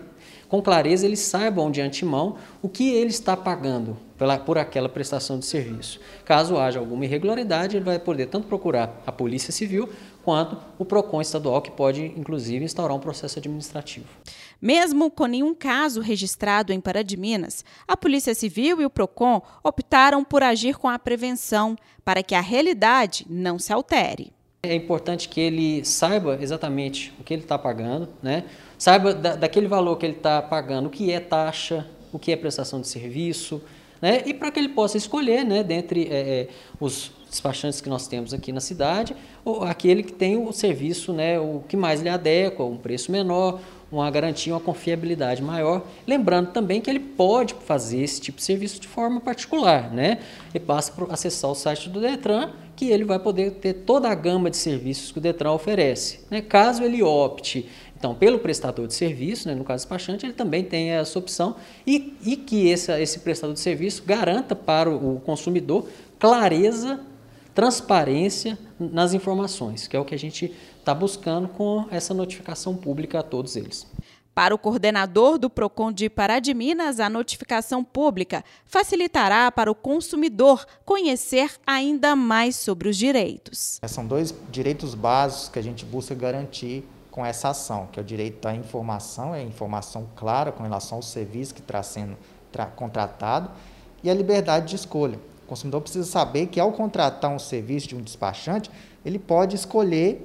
com 0.49 0.61
clareza, 0.61 1.07
eles 1.07 1.21
saibam 1.21 1.71
de 1.71 1.80
antemão 1.80 2.37
o 2.61 2.69
que 2.69 2.90
ele 2.90 3.11
está 3.11 3.37
pagando 3.37 3.97
pela, 4.21 4.39
por 4.39 4.59
aquela 4.59 4.87
prestação 4.87 5.39
de 5.39 5.47
serviço. 5.47 5.99
Caso 6.27 6.59
haja 6.59 6.79
alguma 6.79 7.07
irregularidade, 7.07 7.79
ele 7.79 7.87
vai 7.87 7.99
poder 7.99 8.27
tanto 8.27 8.47
procurar 8.47 9.03
a 9.07 9.11
Polícia 9.11 9.50
Civil 9.50 9.89
quanto 10.23 10.59
o 10.79 10.85
PROCON 10.85 11.23
estadual, 11.23 11.62
que 11.62 11.71
pode, 11.71 12.05
inclusive, 12.05 12.62
instaurar 12.62 12.95
um 12.95 13.00
processo 13.00 13.39
administrativo. 13.39 14.05
Mesmo 14.61 15.11
com 15.11 15.25
nenhum 15.25 15.55
caso 15.55 16.03
registrado 16.03 16.71
em 16.71 16.83
Pará 16.83 17.00
de 17.00 17.17
Minas, 17.17 17.65
a 17.89 17.97
Polícia 17.97 18.35
Civil 18.35 18.83
e 18.83 18.85
o 18.85 18.91
PROCON 18.91 19.41
optaram 19.65 20.23
por 20.23 20.43
agir 20.43 20.77
com 20.77 20.87
a 20.87 20.99
prevenção, 20.99 21.75
para 22.05 22.23
que 22.23 22.35
a 22.35 22.43
realidade 22.43 23.27
não 23.27 23.59
se 23.59 23.73
altere. 23.73 24.35
É 24.62 24.75
importante 24.75 25.31
que 25.31 25.41
ele 25.41 25.83
saiba 25.83 26.37
exatamente 26.39 27.11
o 27.19 27.25
que 27.25 27.33
ele 27.33 27.43
está 27.43 27.59
pagando, 27.59 28.11
né? 28.23 28.45
saiba 28.77 29.15
da, 29.15 29.35
daquele 29.35 29.67
valor 29.67 29.97
que 29.97 30.05
ele 30.05 30.17
está 30.17 30.43
pagando, 30.43 30.89
o 30.89 30.91
que 30.91 31.11
é 31.11 31.21
taxa, 31.21 31.87
o 32.12 32.19
que 32.19 32.31
é 32.31 32.37
prestação 32.37 32.83
de 32.83 32.89
serviço, 32.89 33.62
né? 34.00 34.23
e 34.26 34.35
para 34.35 34.50
que 34.50 34.59
ele 34.59 34.71
possa 34.71 34.97
escolher, 34.97 35.45
né, 35.45 35.62
dentre 35.62 36.09
é, 36.11 36.49
os 36.80 37.12
despachantes 37.28 37.80
que 37.80 37.88
nós 37.88 38.09
temos 38.09 38.35
aqui 38.35 38.52
na 38.52 38.61
cidade, 38.61 39.14
ou 39.45 39.62
aquele 39.62 40.02
que 40.02 40.12
tem 40.12 40.37
o 40.37 40.52
serviço, 40.52 41.12
né, 41.12 41.38
o 41.38 41.62
que 41.69 41.76
mais 41.76 42.00
lhe 42.00 42.09
adequa, 42.09 42.64
um 42.64 42.76
preço 42.76 43.12
menor, 43.12 43.61
uma 43.90 44.09
garantia, 44.11 44.52
uma 44.52 44.61
confiabilidade 44.61 45.42
maior. 45.42 45.85
Lembrando 46.07 46.52
também 46.52 46.80
que 46.80 46.88
ele 46.88 47.00
pode 47.00 47.54
fazer 47.66 48.02
esse 48.02 48.21
tipo 48.21 48.38
de 48.38 48.45
serviço 48.45 48.80
de 48.80 48.87
forma 48.87 49.21
particular, 49.21 49.92
né? 49.92 50.19
E 50.54 50.59
basta 50.59 50.92
acessar 51.12 51.50
o 51.50 51.54
site 51.54 51.88
do 51.88 52.00
Detran 52.00 52.50
que 52.76 52.87
ele 52.87 53.04
vai 53.04 53.19
poder 53.19 53.50
ter 53.52 53.75
toda 53.75 54.09
a 54.09 54.14
gama 54.14 54.49
de 54.49 54.57
serviços 54.57 55.12
que 55.12 55.19
o 55.19 55.21
Detran 55.21 55.52
oferece. 55.52 56.21
Né? 56.30 56.40
Caso 56.40 56.83
ele 56.83 57.02
opte 57.02 57.69
então, 58.00 58.14
pelo 58.14 58.38
prestador 58.38 58.87
de 58.87 58.95
serviço, 58.95 59.47
né, 59.47 59.54
no 59.54 59.62
caso 59.62 59.85
despachante, 59.85 60.25
ele 60.25 60.33
também 60.33 60.64
tem 60.64 60.88
essa 60.92 61.19
opção 61.19 61.57
e, 61.87 62.16
e 62.25 62.35
que 62.35 62.66
esse, 62.66 62.90
esse 62.99 63.19
prestador 63.19 63.52
de 63.52 63.61
serviço 63.61 64.02
garanta 64.07 64.57
para 64.57 64.88
o, 64.88 65.16
o 65.16 65.21
consumidor 65.21 65.87
clareza, 66.19 66.99
transparência 67.54 68.59
nas 68.78 69.12
informações, 69.12 69.87
que 69.87 69.95
é 69.95 70.00
o 70.00 70.04
que 70.07 70.14
a 70.14 70.19
gente 70.19 70.50
está 70.78 70.95
buscando 70.95 71.47
com 71.49 71.87
essa 71.90 72.14
notificação 72.14 72.75
pública 72.75 73.19
a 73.19 73.23
todos 73.23 73.54
eles. 73.54 73.87
Para 74.35 74.54
o 74.54 74.59
coordenador 74.59 75.37
do 75.37 75.50
PROCON 75.50 75.92
de 75.92 76.09
Pará 76.09 76.38
de 76.38 76.54
Minas, 76.54 77.00
a 77.00 77.11
notificação 77.11 77.85
pública 77.85 78.42
facilitará 78.64 79.52
para 79.52 79.71
o 79.71 79.75
consumidor 79.75 80.64
conhecer 80.87 81.50
ainda 81.66 82.16
mais 82.16 82.57
sobre 82.57 82.88
os 82.88 82.97
direitos. 82.97 83.78
São 83.87 84.07
dois 84.07 84.35
direitos 84.50 84.95
básicos 84.95 85.50
que 85.50 85.59
a 85.59 85.62
gente 85.62 85.85
busca 85.85 86.14
garantir 86.14 86.83
com 87.11 87.25
essa 87.25 87.49
ação, 87.49 87.88
que 87.90 87.99
é 87.99 88.02
o 88.02 88.05
direito 88.05 88.47
à 88.47 88.55
informação, 88.55 89.35
é 89.35 89.43
informação 89.43 90.07
clara 90.14 90.52
com 90.52 90.62
relação 90.62 90.99
ao 90.99 91.02
serviço 91.02 91.55
que 91.55 91.61
está 91.61 91.83
sendo 91.83 92.17
contratado, 92.76 93.50
e 94.02 94.11
a 94.11 94.14
liberdade 94.14 94.69
de 94.69 94.76
escolha. 94.76 95.19
O 95.45 95.49
consumidor 95.49 95.81
precisa 95.81 96.09
saber 96.09 96.47
que, 96.47 96.61
ao 96.61 96.73
contratar 96.73 97.31
um 97.31 97.38
serviço 97.38 97.88
de 97.88 97.97
um 97.97 98.00
despachante, 98.00 98.71
ele 99.05 99.19
pode 99.19 99.57
escolher 99.57 100.25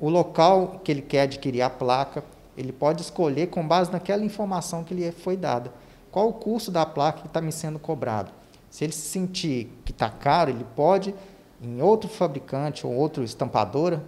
o 0.00 0.08
local 0.08 0.80
que 0.82 0.90
ele 0.90 1.02
quer 1.02 1.22
adquirir 1.22 1.62
a 1.62 1.70
placa, 1.70 2.24
ele 2.56 2.72
pode 2.72 3.02
escolher 3.02 3.48
com 3.48 3.66
base 3.66 3.90
naquela 3.92 4.24
informação 4.24 4.82
que 4.82 4.94
lhe 4.94 5.10
foi 5.12 5.36
dada. 5.36 5.72
Qual 6.10 6.28
o 6.28 6.32
custo 6.32 6.70
da 6.70 6.86
placa 6.86 7.20
que 7.20 7.26
está 7.26 7.40
me 7.40 7.52
sendo 7.52 7.78
cobrado? 7.78 8.32
Se 8.70 8.84
ele 8.84 8.92
se 8.92 9.08
sentir 9.08 9.72
que 9.84 9.92
está 9.92 10.10
caro, 10.10 10.50
ele 10.50 10.66
pode 10.74 11.14
em 11.62 11.80
outro 11.80 12.08
fabricante 12.08 12.86
ou 12.86 12.92
outra 12.92 13.24
estampadora 13.24 14.02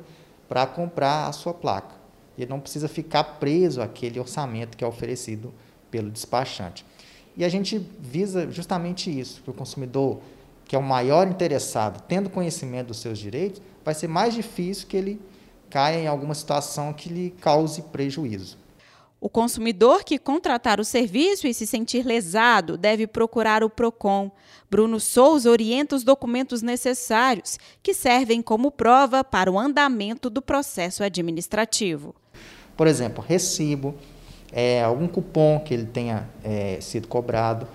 para 0.48 0.66
comprar 0.66 1.26
a 1.26 1.32
sua 1.32 1.54
placa. 1.54 1.97
Ele 2.42 2.50
não 2.50 2.60
precisa 2.60 2.88
ficar 2.88 3.24
preso 3.24 3.82
àquele 3.82 4.20
orçamento 4.20 4.76
que 4.76 4.84
é 4.84 4.86
oferecido 4.86 5.52
pelo 5.90 6.10
despachante. 6.10 6.84
E 7.36 7.44
a 7.44 7.48
gente 7.48 7.78
visa 8.00 8.50
justamente 8.50 9.10
isso, 9.10 9.42
que 9.42 9.50
o 9.50 9.54
consumidor, 9.54 10.20
que 10.64 10.74
é 10.74 10.78
o 10.78 10.82
maior 10.82 11.26
interessado, 11.26 12.02
tendo 12.06 12.30
conhecimento 12.30 12.88
dos 12.88 12.98
seus 12.98 13.18
direitos, 13.18 13.62
vai 13.84 13.94
ser 13.94 14.08
mais 14.08 14.34
difícil 14.34 14.86
que 14.86 14.96
ele 14.96 15.20
caia 15.70 15.98
em 15.98 16.06
alguma 16.06 16.34
situação 16.34 16.92
que 16.92 17.08
lhe 17.08 17.30
cause 17.40 17.82
prejuízo. 17.82 18.58
O 19.20 19.28
consumidor 19.28 20.04
que 20.04 20.16
contratar 20.16 20.78
o 20.78 20.84
serviço 20.84 21.48
e 21.48 21.54
se 21.54 21.66
sentir 21.66 22.06
lesado 22.06 22.76
deve 22.76 23.04
procurar 23.04 23.64
o 23.64 23.70
PROCON. 23.70 24.30
Bruno 24.70 25.00
Souza 25.00 25.50
orienta 25.50 25.96
os 25.96 26.04
documentos 26.04 26.62
necessários, 26.62 27.58
que 27.82 27.92
servem 27.92 28.40
como 28.40 28.70
prova 28.70 29.24
para 29.24 29.50
o 29.50 29.58
andamento 29.58 30.30
do 30.30 30.40
processo 30.40 31.02
administrativo. 31.02 32.14
Por 32.78 32.86
exemplo, 32.86 33.22
recibo, 33.26 33.94
é, 34.50 34.82
algum 34.82 35.06
cupom 35.06 35.60
que 35.60 35.74
ele 35.74 35.84
tenha 35.84 36.26
é, 36.42 36.78
sido 36.80 37.06
cobrado, 37.06 37.68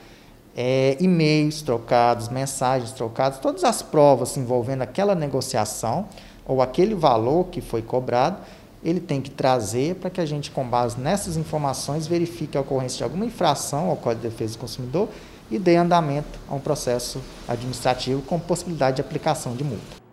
é, 0.57 0.97
e-mails 0.99 1.61
trocados, 1.61 2.29
mensagens 2.29 2.91
trocadas, 2.91 3.37
todas 3.37 3.63
as 3.63 3.83
provas 3.83 4.35
envolvendo 4.35 4.81
aquela 4.81 5.13
negociação 5.13 6.07
ou 6.43 6.59
aquele 6.59 6.95
valor 6.95 7.49
que 7.51 7.61
foi 7.61 7.83
cobrado 7.83 8.37
ele 8.83 8.99
tem 8.99 9.21
que 9.21 9.31
trazer 9.31 9.95
para 9.95 10.09
que 10.09 10.19
a 10.19 10.25
gente, 10.25 10.51
com 10.51 10.67
base 10.67 10.99
nessas 10.99 11.37
informações, 11.37 12.05
verifique 12.05 12.57
a 12.57 12.61
ocorrência 12.61 12.97
de 12.97 13.03
alguma 13.03 13.25
infração 13.25 13.89
ao 13.89 13.95
Código 13.95 14.23
de 14.23 14.29
Defesa 14.29 14.53
do 14.53 14.59
Consumidor 14.59 15.07
e 15.49 15.57
dê 15.57 15.77
andamento 15.77 16.39
a 16.49 16.55
um 16.55 16.59
processo 16.59 17.21
administrativo 17.47 18.21
com 18.23 18.39
possibilidade 18.39 18.97
de 18.97 19.01
aplicação 19.01 19.55
de 19.55 19.63
multa. 19.63 20.03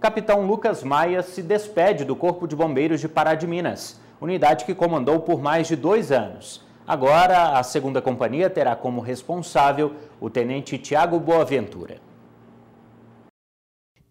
Capitão 0.00 0.46
Lucas 0.46 0.84
Maia 0.84 1.22
se 1.22 1.42
despede 1.42 2.04
do 2.04 2.14
Corpo 2.14 2.46
de 2.46 2.54
Bombeiros 2.54 3.00
de 3.00 3.08
Pará 3.08 3.34
de 3.34 3.46
Minas, 3.46 3.98
unidade 4.20 4.64
que 4.64 4.74
comandou 4.74 5.20
por 5.20 5.40
mais 5.40 5.66
de 5.66 5.76
dois 5.76 6.10
anos. 6.10 6.64
Agora, 6.86 7.58
a 7.58 7.62
segunda 7.62 8.00
companhia 8.00 8.48
terá 8.48 8.76
como 8.76 9.00
responsável 9.00 9.94
o 10.20 10.30
tenente 10.30 10.78
Tiago 10.78 11.18
Boaventura 11.18 12.06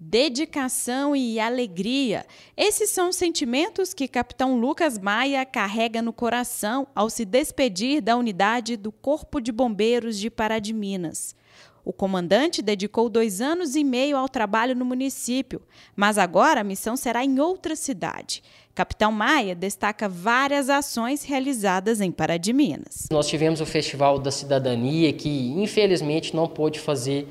dedicação 0.07 1.15
e 1.15 1.39
alegria. 1.39 2.25
Esses 2.55 2.91
são 2.91 3.09
os 3.09 3.15
sentimentos 3.15 3.93
que 3.93 4.07
capitão 4.07 4.59
Lucas 4.59 4.99
Maia 4.99 5.43
carrega 5.45 6.01
no 6.01 6.13
coração 6.13 6.87
ao 6.93 7.09
se 7.09 7.25
despedir 7.25 8.01
da 8.01 8.15
unidade 8.15 8.77
do 8.77 8.91
Corpo 8.91 9.41
de 9.41 9.51
Bombeiros 9.51 10.19
de 10.19 10.29
Pará 10.29 10.59
de 10.59 10.73
Minas. 10.73 11.35
O 11.83 11.93
comandante 11.93 12.61
dedicou 12.61 13.09
dois 13.09 13.41
anos 13.41 13.75
e 13.75 13.83
meio 13.83 14.17
ao 14.17 14.27
trabalho 14.29 14.75
no 14.75 14.85
município, 14.85 15.61
mas 15.95 16.17
agora 16.17 16.61
a 16.61 16.63
missão 16.63 16.95
será 16.95 17.23
em 17.23 17.39
outra 17.39 17.75
cidade. 17.75 18.43
Capitão 18.75 19.09
Maia 19.09 19.55
destaca 19.55 20.09
várias 20.09 20.69
ações 20.69 21.23
realizadas 21.23 22.01
em 22.01 22.11
Pará 22.11 22.35
de 22.35 22.51
Minas. 22.51 23.07
Nós 23.09 23.25
tivemos 23.25 23.61
o 23.61 23.65
Festival 23.65 24.19
da 24.19 24.29
Cidadania, 24.31 25.13
que 25.13 25.53
infelizmente 25.57 26.35
não 26.35 26.45
pôde 26.45 26.77
fazer 26.77 27.25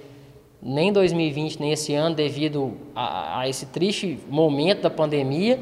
nem 0.63 0.91
2020, 0.91 1.61
nem 1.61 1.73
esse 1.73 1.93
ano, 1.93 2.17
devido 2.17 2.73
a, 2.97 3.41
a, 3.41 3.49
esse 3.49 3.67
triste 3.67 4.19
momento 4.27 4.81
da 4.81 4.91
pandemia, 4.91 5.61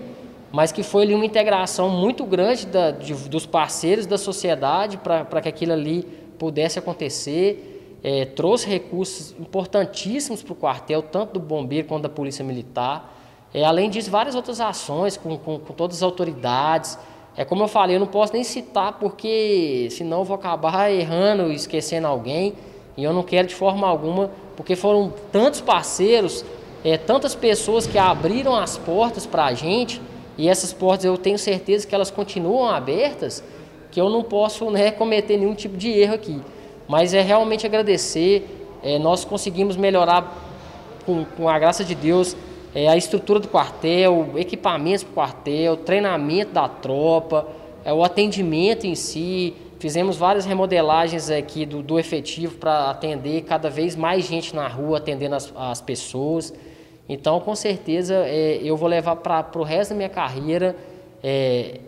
mas 0.52 0.70
que 0.70 0.84
foi 0.84 1.02
ali 1.02 1.14
uma 1.16 1.26
integração 1.26 1.90
muito 1.90 2.24
grande 2.24 2.64
da, 2.64 2.92
de, 2.92 3.12
dos 3.28 3.44
parceiros 3.44 4.06
da 4.06 4.16
sociedade 4.16 4.98
para 4.98 5.40
que 5.40 5.48
aquilo 5.48 5.72
ali 5.72 6.04
pudesse 6.38 6.78
acontecer. 6.78 7.98
É, 8.04 8.24
trouxe 8.24 8.68
recursos 8.68 9.34
importantíssimos 9.38 10.42
para 10.42 10.52
o 10.52 10.56
quartel, 10.56 11.02
tanto 11.02 11.34
do 11.34 11.40
bombeiro 11.40 11.88
quanto 11.88 12.04
da 12.04 12.08
polícia 12.08 12.44
militar. 12.44 13.21
É, 13.54 13.64
além 13.64 13.90
disso, 13.90 14.10
várias 14.10 14.34
outras 14.34 14.60
ações 14.60 15.16
com, 15.16 15.36
com, 15.36 15.58
com 15.58 15.74
todas 15.74 15.98
as 15.98 16.02
autoridades. 16.02 16.98
É 17.36 17.44
como 17.44 17.62
eu 17.62 17.68
falei, 17.68 17.96
eu 17.96 18.00
não 18.00 18.06
posso 18.06 18.32
nem 18.32 18.44
citar 18.44 18.94
porque 18.98 19.88
senão 19.90 20.20
eu 20.20 20.24
vou 20.24 20.34
acabar 20.34 20.90
errando, 20.90 21.52
esquecendo 21.52 22.06
alguém. 22.06 22.54
E 22.96 23.04
eu 23.04 23.12
não 23.12 23.22
quero 23.22 23.48
de 23.48 23.54
forma 23.54 23.86
alguma 23.86 24.30
porque 24.56 24.76
foram 24.76 25.12
tantos 25.30 25.60
parceiros, 25.60 26.44
é, 26.84 26.96
tantas 26.96 27.34
pessoas 27.34 27.86
que 27.86 27.98
abriram 27.98 28.54
as 28.54 28.76
portas 28.76 29.26
para 29.26 29.46
a 29.46 29.54
gente, 29.54 30.00
e 30.36 30.48
essas 30.48 30.72
portas 30.72 31.04
eu 31.04 31.16
tenho 31.16 31.38
certeza 31.38 31.86
que 31.86 31.94
elas 31.94 32.10
continuam 32.10 32.68
abertas, 32.68 33.42
que 33.90 34.00
eu 34.00 34.08
não 34.08 34.22
posso 34.22 34.70
né, 34.70 34.90
cometer 34.92 35.36
nenhum 35.36 35.54
tipo 35.54 35.76
de 35.76 35.90
erro 35.90 36.14
aqui. 36.14 36.40
Mas 36.88 37.14
é 37.14 37.22
realmente 37.22 37.64
agradecer, 37.64 38.68
é, 38.82 38.98
nós 38.98 39.24
conseguimos 39.24 39.76
melhorar, 39.76 40.50
com, 41.06 41.24
com 41.24 41.48
a 41.48 41.58
graça 41.58 41.84
de 41.84 41.94
Deus, 41.94 42.36
é, 42.74 42.88
a 42.88 42.96
estrutura 42.96 43.40
do 43.40 43.48
quartel, 43.48 44.32
equipamentos 44.36 45.04
para 45.04 45.10
o 45.10 45.14
quartel, 45.14 45.76
treinamento 45.76 46.52
da 46.52 46.68
tropa, 46.68 47.46
é, 47.84 47.92
o 47.92 48.02
atendimento 48.02 48.86
em 48.86 48.94
si, 48.94 49.54
Fizemos 49.82 50.16
várias 50.16 50.44
remodelagens 50.44 51.28
aqui 51.28 51.66
do, 51.66 51.82
do 51.82 51.98
efetivo 51.98 52.54
para 52.56 52.88
atender 52.88 53.42
cada 53.42 53.68
vez 53.68 53.96
mais 53.96 54.24
gente 54.24 54.54
na 54.54 54.68
rua, 54.68 54.98
atendendo 54.98 55.34
as, 55.34 55.52
as 55.56 55.80
pessoas. 55.80 56.54
Então, 57.08 57.40
com 57.40 57.52
certeza, 57.56 58.14
é, 58.14 58.60
eu 58.62 58.76
vou 58.76 58.88
levar 58.88 59.16
para 59.16 59.58
o 59.58 59.64
resto 59.64 59.90
da 59.90 59.96
minha 59.96 60.08
carreira 60.08 60.76
é, 61.20 61.80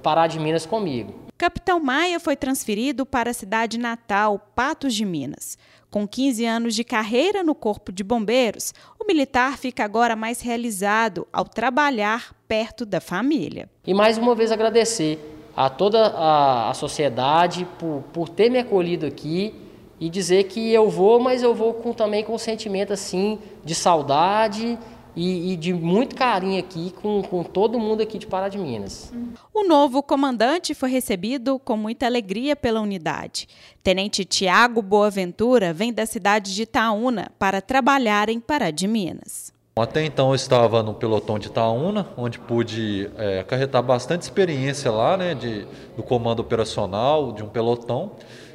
Pará 0.00 0.28
de 0.28 0.38
Minas 0.38 0.64
comigo. 0.64 1.12
Capitão 1.36 1.80
Maia 1.80 2.20
foi 2.20 2.36
transferido 2.36 3.04
para 3.04 3.32
a 3.32 3.34
cidade 3.34 3.80
natal, 3.80 4.38
Patos 4.54 4.94
de 4.94 5.04
Minas. 5.04 5.58
Com 5.90 6.06
15 6.06 6.46
anos 6.46 6.72
de 6.72 6.84
carreira 6.84 7.42
no 7.42 7.56
Corpo 7.56 7.90
de 7.90 8.04
Bombeiros, 8.04 8.72
militar 9.10 9.58
fica 9.58 9.84
agora 9.84 10.14
mais 10.14 10.40
realizado 10.40 11.26
ao 11.32 11.44
trabalhar 11.44 12.32
perto 12.46 12.86
da 12.86 13.00
família. 13.00 13.68
E 13.84 13.92
mais 13.92 14.16
uma 14.16 14.36
vez 14.36 14.52
agradecer 14.52 15.18
a 15.56 15.68
toda 15.68 16.06
a, 16.06 16.70
a 16.70 16.74
sociedade 16.74 17.66
por, 17.76 18.04
por 18.12 18.28
ter 18.28 18.48
me 18.48 18.60
acolhido 18.60 19.04
aqui 19.04 19.52
e 19.98 20.08
dizer 20.08 20.44
que 20.44 20.72
eu 20.72 20.88
vou, 20.88 21.18
mas 21.18 21.42
eu 21.42 21.52
vou 21.52 21.74
com, 21.74 21.92
também 21.92 22.22
com 22.22 22.34
um 22.34 22.38
sentimento 22.38 22.92
assim 22.92 23.40
de 23.64 23.74
saudade 23.74 24.78
e, 25.14 25.52
e, 25.52 25.56
de 25.56 25.72
muito 25.72 26.14
carinho 26.14 26.58
aqui 26.58 26.92
com, 27.02 27.22
com 27.22 27.42
todo 27.42 27.78
mundo 27.78 28.02
aqui 28.02 28.18
de 28.18 28.26
Pará 28.26 28.48
de 28.48 28.58
Minas. 28.58 29.12
O 29.52 29.66
novo 29.66 30.02
comandante 30.02 30.74
foi 30.74 30.90
recebido 30.90 31.58
com 31.58 31.76
muita 31.76 32.06
alegria 32.06 32.54
pela 32.54 32.80
unidade. 32.80 33.48
Tenente 33.82 34.24
Tiago 34.24 34.82
Boaventura 34.82 35.72
vem 35.72 35.92
da 35.92 36.06
cidade 36.06 36.54
de 36.54 36.62
Itaúna 36.62 37.30
para 37.38 37.60
trabalhar 37.60 38.28
em 38.28 38.40
Pará 38.40 38.70
de 38.70 38.86
Minas. 38.86 39.52
Até 39.76 40.04
então 40.04 40.30
eu 40.30 40.34
estava 40.34 40.82
no 40.82 40.92
pelotão 40.92 41.38
de 41.38 41.46
Itaúna, 41.46 42.08
onde 42.16 42.38
pude 42.38 43.10
é, 43.16 43.40
acarretar 43.40 43.82
bastante 43.82 44.22
experiência 44.22 44.90
lá, 44.90 45.16
né, 45.16 45.34
de, 45.34 45.66
do 45.96 46.02
comando 46.02 46.40
operacional 46.40 47.32
de 47.32 47.42
um 47.42 47.48
pelotão. 47.48 48.12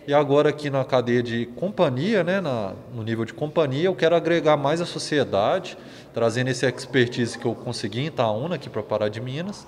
E 0.07 0.13
agora 0.13 0.49
aqui 0.49 0.69
na 0.69 0.83
cadeia 0.83 1.23
de 1.23 1.47
companhia, 1.47 2.23
né, 2.23 2.39
na, 2.39 2.73
no 2.93 3.01
nível 3.01 3.25
de 3.25 3.33
companhia, 3.33 3.85
eu 3.85 3.95
quero 3.95 4.15
agregar 4.15 4.55
mais 4.55 4.79
a 4.81 4.85
sociedade, 4.85 5.75
trazendo 6.15 6.47
esse 6.47 6.65
expertise 6.65 7.37
que 7.37 7.45
eu 7.45 7.53
consegui 7.53 7.99
em 7.99 8.05
Itaúna, 8.05 8.55
aqui 8.55 8.69
para 8.69 8.81
Pará 8.81 9.09
de 9.09 9.19
Minas, 9.19 9.67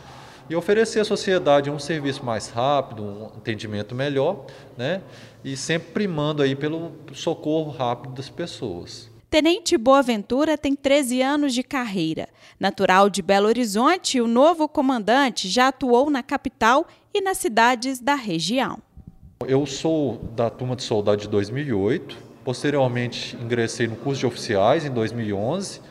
e 0.49 0.55
oferecer 0.55 1.01
à 1.01 1.03
sociedade 1.03 1.69
um 1.69 1.77
serviço 1.77 2.25
mais 2.25 2.47
rápido, 2.47 3.03
um 3.03 3.25
atendimento 3.25 3.93
melhor, 3.93 4.45
né, 4.77 5.01
e 5.43 5.57
sempre 5.57 5.91
primando 5.91 6.41
aí 6.41 6.55
pelo 6.55 6.93
socorro 7.11 7.69
rápido 7.69 8.13
das 8.13 8.29
pessoas. 8.29 9.09
Tenente 9.29 9.77
Boaventura 9.77 10.57
tem 10.57 10.73
13 10.73 11.21
anos 11.21 11.53
de 11.53 11.63
carreira. 11.63 12.29
Natural 12.57 13.09
de 13.09 13.21
Belo 13.21 13.49
Horizonte, 13.49 14.21
o 14.21 14.27
novo 14.27 14.69
comandante 14.69 15.49
já 15.49 15.67
atuou 15.67 16.09
na 16.09 16.23
capital 16.23 16.87
e 17.13 17.19
nas 17.19 17.37
cidades 17.39 17.99
da 17.99 18.15
região. 18.15 18.79
Eu 19.45 19.65
sou 19.65 20.15
da 20.33 20.49
turma 20.49 20.77
de 20.77 20.83
soldado 20.83 21.17
de 21.17 21.27
2008. 21.27 22.17
Posteriormente, 22.45 23.35
ingressei 23.35 23.85
no 23.85 23.97
curso 23.97 24.21
de 24.21 24.25
oficiais 24.25 24.85
em 24.85 24.89
2011 24.89 25.81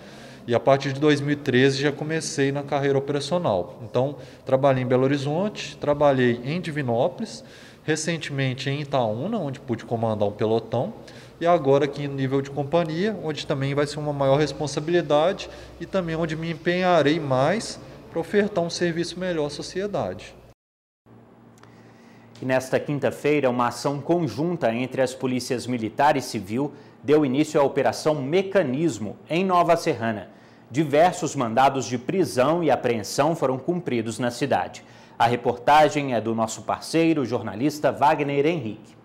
e 0.47 0.55
a 0.55 0.61
partir 0.61 0.93
de 0.93 1.01
2013 1.01 1.81
já 1.83 1.93
comecei 1.93 2.53
na 2.53 2.63
carreira 2.63 2.97
operacional. 2.97 3.79
Então, 3.83 4.17
trabalhei 4.45 4.85
em 4.85 4.87
Belo 4.87 5.05
Horizonte, 5.05 5.77
trabalhei 5.77 6.41
em 6.45 6.61
Divinópolis, 6.61 7.43
recentemente 7.85 8.71
em 8.71 8.81
Itaúna, 8.81 9.39
onde 9.39 9.61
pude 9.61 9.85
comandar 9.85 10.29
um 10.29 10.33
pelotão 10.33 10.95
e 11.41 11.47
agora 11.47 11.85
aqui 11.85 12.09
no 12.09 12.15
nível 12.15 12.41
de 12.41 12.51
companhia, 12.51 13.17
onde 13.23 13.47
também 13.47 13.75
vai 13.75 13.87
ser 13.87 13.99
uma 13.99 14.13
maior 14.13 14.39
responsabilidade 14.39 15.51
e 15.81 15.87
também 15.87 16.17
onde 16.17 16.35
me 16.35 16.51
empenharei 16.51 17.21
mais 17.21 17.79
para 18.11 18.21
ofertar 18.21 18.65
um 18.65 18.71
serviço 18.71 19.19
melhor 19.19 19.47
à 19.47 19.51
sociedade. 19.51 20.35
E 22.41 22.45
nesta 22.45 22.79
quinta-feira, 22.79 23.51
uma 23.51 23.69
ação 23.69 24.01
conjunta 24.01 24.73
entre 24.73 25.01
as 25.03 25.15
polícias 25.15 25.67
militar 25.67 26.17
e 26.17 26.23
civil 26.23 26.73
deu 27.03 27.25
início 27.25 27.61
à 27.61 27.65
Operação 27.65 28.15
Mecanismo, 28.15 29.17
em 29.29 29.45
Nova 29.45 29.77
Serrana. 29.77 30.36
Diversos 30.69 31.37
mandados 31.37 31.87
de 31.87 31.97
prisão 31.97 32.63
e 32.65 32.73
apreensão 32.73 33.37
foram 33.37 33.57
cumpridos 33.57 34.19
na 34.19 34.33
cidade. 34.33 34.83
A 35.17 35.27
reportagem 35.27 36.13
é 36.13 36.21
do 36.21 36.35
nosso 36.35 36.63
parceiro, 36.63 37.25
jornalista 37.25 37.93
Wagner 37.93 38.45
Henrique. 38.45 38.96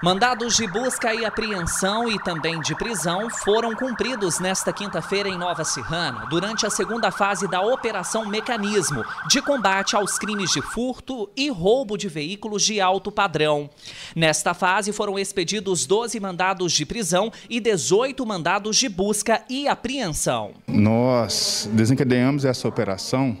Mandados 0.00 0.54
de 0.54 0.64
busca 0.64 1.12
e 1.12 1.24
apreensão 1.24 2.08
e 2.08 2.22
também 2.22 2.60
de 2.60 2.72
prisão 2.76 3.28
foram 3.28 3.74
cumpridos 3.74 4.38
nesta 4.38 4.72
quinta-feira 4.72 5.28
em 5.28 5.36
Nova 5.36 5.64
Serrana, 5.64 6.24
durante 6.30 6.64
a 6.64 6.70
segunda 6.70 7.10
fase 7.10 7.48
da 7.48 7.60
Operação 7.60 8.24
Mecanismo, 8.24 9.04
de 9.28 9.42
combate 9.42 9.96
aos 9.96 10.16
crimes 10.16 10.52
de 10.52 10.62
furto 10.62 11.28
e 11.36 11.50
roubo 11.50 11.96
de 11.96 12.08
veículos 12.08 12.62
de 12.62 12.80
alto 12.80 13.10
padrão. 13.10 13.68
Nesta 14.14 14.54
fase 14.54 14.92
foram 14.92 15.18
expedidos 15.18 15.84
12 15.84 16.20
mandados 16.20 16.72
de 16.72 16.86
prisão 16.86 17.32
e 17.50 17.58
18 17.58 18.24
mandados 18.24 18.76
de 18.76 18.88
busca 18.88 19.42
e 19.50 19.66
apreensão. 19.66 20.52
Nós 20.68 21.68
desencadeamos 21.72 22.44
essa 22.44 22.68
operação 22.68 23.36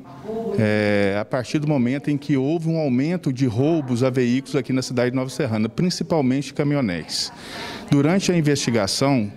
é, 0.58 1.16
a 1.20 1.24
partir 1.24 1.58
do 1.58 1.68
momento 1.68 2.10
em 2.10 2.18
que 2.18 2.36
houve 2.36 2.68
um 2.68 2.78
aumento 2.78 3.32
de 3.32 3.46
roubos 3.46 4.02
a 4.02 4.10
veículos 4.10 4.56
aqui 4.56 4.72
na 4.72 4.82
cidade 4.82 5.10
de 5.10 5.16
Nova 5.16 5.30
Serrana, 5.30 5.68
principalmente 5.68 6.52
caminhonetes. 6.52 7.32
Durante 7.90 8.32
a 8.32 8.36
investigação, 8.36 9.32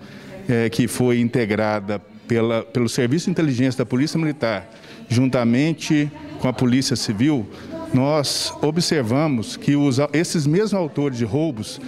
é, 0.48 0.68
que 0.68 0.88
foi 0.88 1.20
integrada 1.20 2.00
pela, 2.26 2.62
pelo 2.62 2.88
Serviço 2.88 3.26
de 3.26 3.30
Inteligência 3.30 3.78
da 3.78 3.86
Polícia 3.86 4.18
Militar, 4.18 4.68
juntamente 5.08 6.10
com 6.40 6.48
a 6.48 6.52
Polícia 6.52 6.96
Civil, 6.96 7.48
nós 7.92 8.52
observamos 8.62 9.56
que 9.56 9.76
os, 9.76 9.98
esses 10.12 10.46
mesmos 10.46 10.74
autores 10.74 11.18
de 11.18 11.24
roubos 11.24 11.80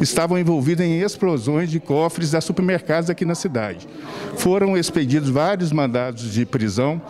estavam 0.00 0.38
envolvidos 0.38 0.84
em 0.84 1.00
explosões 1.00 1.70
de 1.70 1.80
cofres 1.80 2.30
da 2.30 2.40
supermercados 2.40 3.10
aqui 3.10 3.24
na 3.24 3.34
cidade. 3.34 3.88
Foram 4.36 4.76
expedidos 4.76 5.30
vários 5.30 5.72
mandados 5.72 6.32
de 6.32 6.44
prisão 6.44 7.00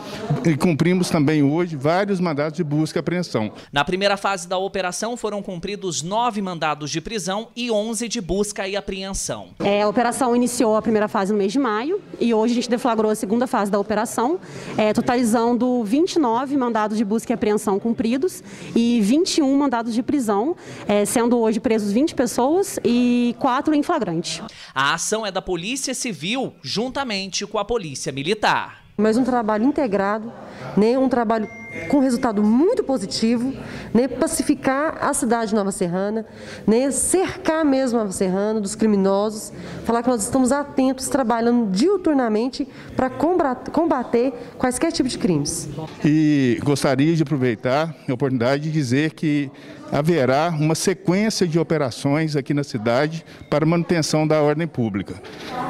e 0.45 0.57
cumprimos 0.57 1.11
também 1.11 1.43
hoje 1.43 1.77
vários 1.77 2.21
mandados 2.21 2.57
de 2.57 2.65
busca 2.65 2.99
e 2.99 3.01
apreensão. 3.01 3.53
Na 3.73 3.85
primeira 3.85 4.17
fase 4.17 4.49
da 4.49 4.59
operação 4.59 5.17
foram 5.17 5.43
cumpridos 5.43 6.03
nove 6.03 6.41
mandados 6.41 6.91
de 6.91 7.01
prisão 7.01 7.49
e 7.57 7.71
onze 7.71 8.09
de 8.09 8.21
busca 8.21 8.67
e 8.67 8.77
apreensão. 8.77 9.49
É, 9.61 9.83
a 9.83 9.89
operação 9.89 10.35
iniciou 10.35 10.77
a 10.77 10.83
primeira 10.83 11.09
fase 11.09 11.33
no 11.33 11.39
mês 11.39 11.53
de 11.53 11.59
maio 11.59 12.01
e 12.21 12.33
hoje 12.33 12.53
a 12.53 12.55
gente 12.55 12.71
deflagrou 12.71 13.11
a 13.11 13.15
segunda 13.15 13.47
fase 13.47 13.71
da 13.71 13.79
operação, 13.79 14.39
é, 14.77 14.93
totalizando 14.93 15.83
29 15.85 16.57
mandados 16.57 16.97
de 16.97 17.05
busca 17.05 17.33
e 17.33 17.35
apreensão 17.35 17.79
cumpridos 17.79 18.43
e 18.75 19.01
21 19.03 19.55
mandados 19.57 19.95
de 19.95 20.03
prisão, 20.03 20.57
é, 20.87 21.05
sendo 21.05 21.39
hoje 21.39 21.61
presos 21.61 21.93
20 21.93 22.15
pessoas 22.15 22.76
e 22.85 23.35
quatro 23.39 23.75
em 23.75 23.83
flagrante. 23.83 24.43
A 24.75 24.95
ação 24.95 25.25
é 25.27 25.31
da 25.31 25.43
Polícia 25.43 25.95
Civil, 25.95 26.55
juntamente 26.63 27.47
com 27.47 27.59
a 27.59 27.65
Polícia 27.65 28.13
Militar. 28.13 28.87
Mas 28.99 29.19
um 29.19 29.25
trabalho 29.25 29.63
integrado, 29.63 30.33
né, 30.75 30.99
um 30.99 31.07
trabalho 31.07 31.47
com 31.89 31.99
resultado 31.99 32.43
muito 32.43 32.83
positivo, 32.83 33.53
né, 33.93 34.09
pacificar 34.09 34.97
a 35.03 35.13
cidade 35.13 35.51
de 35.51 35.55
Nova 35.55 35.71
Serrana, 35.71 36.25
né, 36.67 36.91
cercar 36.91 37.63
mesmo 37.63 37.99
Nova 37.99 38.13
Serrana 38.13 38.59
dos 38.59 38.75
criminosos, 38.75 39.53
falar 39.85 40.03
que 40.03 40.09
nós 40.09 40.23
estamos 40.23 40.51
atentos, 40.51 41.09
trabalhando 41.09 41.71
diuturnamente 41.71 42.67
para 42.97 43.11
combater 43.11 44.33
quaisquer 44.57 44.91
tipo 44.91 45.11
de 45.11 45.19
crimes. 45.19 45.69
E 46.03 46.59
gostaria 46.65 47.15
de 47.15 47.23
aproveitar 47.23 47.95
a 48.09 48.13
oportunidade 48.15 48.63
de 48.63 48.73
dizer 48.73 49.13
que 49.13 49.51
haverá 49.91 50.49
uma 50.49 50.75
sequência 50.75 51.47
de 51.47 51.59
operações 51.59 52.37
aqui 52.37 52.53
na 52.53 52.65
cidade 52.65 53.25
para 53.51 53.65
manutenção 53.67 54.27
da 54.27 54.41
ordem 54.41 54.67
pública. 54.67 55.15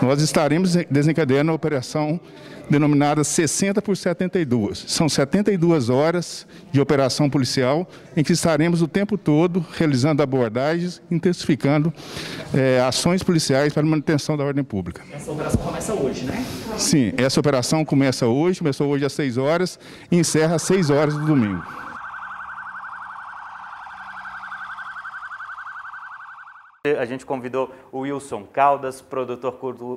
Nós 0.03 0.21
estaremos 0.23 0.75
desencadeando 0.91 1.51
a 1.51 1.55
operação 1.55 2.21
denominada 2.69 3.23
60 3.23 3.81
por 3.81 3.97
72. 3.97 4.85
São 4.89 5.09
72 5.09 5.89
horas 5.89 6.47
de 6.73 6.81
operação 6.81 7.31
policial 7.31 7.89
em 8.17 8.25
que 8.25 8.33
estaremos 8.33 8.83
o 8.83 8.89
tempo 8.89 9.17
todo 9.17 9.65
realizando 9.77 10.23
abordagens, 10.23 11.01
intensificando 11.11 11.93
é, 12.53 12.81
ações 12.81 13.23
policiais 13.23 13.73
para 13.73 13.85
manutenção 13.85 14.37
da 14.37 14.45
ordem 14.45 14.65
pública. 14.65 15.03
Essa 15.13 15.31
operação 15.31 15.61
começa 15.63 15.95
hoje, 15.95 16.25
né? 16.25 16.45
Sim, 16.77 17.13
essa 17.17 17.39
operação 17.39 17.85
começa 17.85 18.27
hoje, 18.27 18.59
começou 18.59 18.89
hoje 18.89 19.05
às 19.05 19.13
6 19.13 19.39
horas 19.39 19.79
e 20.11 20.19
encerra 20.19 20.57
às 20.57 20.63
6 20.63 20.91
horas 20.91 21.15
do 21.15 21.25
domingo. 21.25 21.63
A 26.99 27.05
gente 27.05 27.27
convidou 27.27 27.73
o 27.91 28.01
Wilson 28.01 28.45
Caldas, 28.45 29.01
produtor 29.01 29.53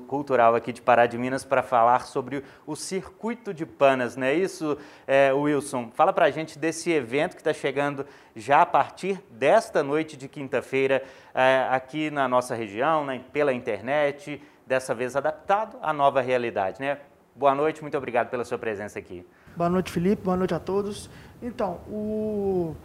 cultural 0.07 0.55
aqui 0.55 0.73
de 0.73 0.81
Pará 0.81 1.05
de 1.05 1.17
Minas, 1.17 1.45
para 1.45 1.61
falar 1.61 2.05
sobre 2.05 2.43
o 2.65 2.75
Circuito 2.75 3.53
de 3.53 3.65
Panas, 3.65 4.15
não 4.15 4.25
é 4.25 4.33
isso, 4.33 4.77
é, 5.05 5.31
Wilson? 5.33 5.91
Fala 5.93 6.11
para 6.11 6.25
a 6.25 6.31
gente 6.31 6.57
desse 6.57 6.91
evento 6.91 7.35
que 7.35 7.41
está 7.41 7.53
chegando 7.53 8.05
já 8.35 8.61
a 8.61 8.65
partir 8.65 9.21
desta 9.29 9.83
noite 9.83 10.15
de 10.17 10.27
quinta-feira 10.27 11.03
é, 11.33 11.67
aqui 11.69 12.09
na 12.09 12.27
nossa 12.27 12.55
região, 12.55 13.05
né, 13.05 13.21
pela 13.31 13.53
internet, 13.53 14.41
dessa 14.65 14.93
vez 14.93 15.15
adaptado 15.15 15.77
à 15.81 15.91
nova 15.91 16.21
realidade, 16.21 16.79
né? 16.79 16.99
Boa 17.35 17.55
noite, 17.55 17.81
muito 17.81 17.97
obrigado 17.97 18.29
pela 18.29 18.43
sua 18.43 18.57
presença 18.57 18.99
aqui. 18.99 19.25
Boa 19.55 19.69
noite, 19.69 19.91
Felipe, 19.91 20.23
boa 20.23 20.35
noite 20.35 20.53
a 20.53 20.59
todos. 20.59 21.09
Então, 21.41 21.79
o, 21.87 22.75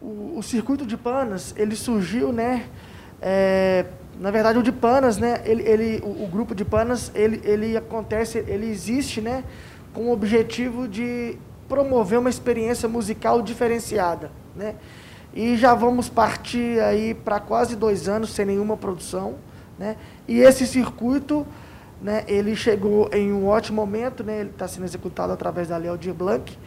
o, 0.00 0.38
o 0.38 0.42
Circuito 0.42 0.86
de 0.86 0.96
Panas, 0.96 1.54
ele 1.56 1.74
surgiu, 1.74 2.32
né, 2.32 2.68
é, 3.22 3.86
na 4.18 4.30
verdade, 4.30 4.58
o 4.58 4.62
de 4.62 4.72
Panas, 4.72 5.16
né, 5.16 5.40
ele, 5.44 5.62
ele, 5.62 6.02
o, 6.04 6.24
o, 6.24 6.28
grupo 6.30 6.54
de 6.54 6.64
Panas, 6.64 7.12
ele, 7.14 7.40
ele 7.44 7.76
acontece, 7.76 8.38
ele 8.48 8.66
existe, 8.68 9.20
né, 9.20 9.44
com 9.94 10.06
o 10.06 10.12
objetivo 10.12 10.88
de 10.88 11.38
promover 11.68 12.18
uma 12.18 12.28
experiência 12.28 12.88
musical 12.88 13.40
diferenciada, 13.40 14.30
né? 14.54 14.74
E 15.34 15.56
já 15.56 15.74
vamos 15.74 16.10
partir 16.10 16.78
aí 16.80 17.14
para 17.14 17.40
quase 17.40 17.74
dois 17.74 18.08
anos 18.08 18.30
sem 18.30 18.44
nenhuma 18.44 18.76
produção, 18.76 19.36
né? 19.78 19.96
E 20.28 20.40
esse 20.40 20.66
circuito, 20.66 21.46
né, 22.02 22.24
ele 22.28 22.54
chegou 22.54 23.08
em 23.12 23.32
um 23.32 23.46
ótimo 23.46 23.80
momento, 23.80 24.22
né? 24.22 24.40
Ele 24.40 24.50
está 24.50 24.68
sendo 24.68 24.84
executado 24.84 25.32
através 25.32 25.68
da 25.68 25.76
Lei 25.78 25.88
Aldir 25.88 26.12
Blanc 26.12 26.58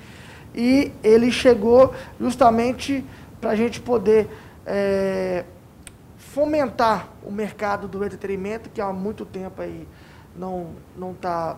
e 0.56 0.92
ele 1.04 1.32
chegou 1.32 1.94
justamente 2.20 3.06
para 3.40 3.52
a 3.52 3.56
gente 3.56 3.80
poder 3.80 4.28
é, 4.66 5.44
fomentar 6.32 7.10
o 7.24 7.32
mercado 7.32 7.88
do 7.88 8.04
entretenimento, 8.04 8.70
que 8.70 8.82
há 8.82 8.92
muito 8.92 9.26
tempo 9.26 9.62
aí 9.62 9.88
não 10.36 10.72
não 10.98 11.12
está 11.12 11.58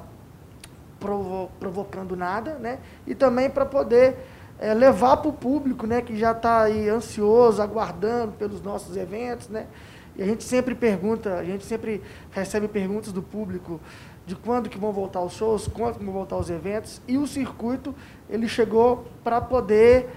provo 1.00 1.50
provocando 1.60 2.16
nada, 2.16 2.56
né? 2.56 2.80
E 3.06 3.16
também 3.16 3.50
para 3.50 3.66
poder 3.66 4.16
é, 4.60 4.74
levar 4.74 5.18
para 5.18 5.30
o 5.30 5.34
público, 5.34 5.86
né, 5.86 6.02
que 6.02 6.18
já 6.18 6.32
está 6.32 6.64
aí 6.64 6.90
ansioso, 6.90 7.62
aguardando 7.62 8.34
pelos 8.34 8.62
nossos 8.62 8.98
eventos, 8.98 9.48
né? 9.50 9.68
E 10.16 10.24
a 10.24 10.26
gente 10.26 10.44
sempre 10.44 10.74
pergunta, 10.74 11.36
a 11.36 11.44
gente 11.44 11.64
sempre 11.64 12.02
recebe 12.32 12.68
perguntas 12.68 13.12
do 13.12 13.22
público 13.22 13.80
de 14.26 14.36
quando 14.36 14.68
que 14.68 14.78
vão 14.78 14.92
voltar 14.92 15.22
os 15.22 15.34
shows, 15.34 15.68
quando 15.68 16.00
que 16.00 16.04
vão 16.04 16.14
voltar 16.14 16.38
os 16.38 16.50
eventos, 16.50 17.02
e 17.08 17.18
o 17.18 17.28
circuito 17.28 17.96
ele 18.30 18.48
chegou 18.48 19.06
para 19.24 19.40
poder 19.40 20.10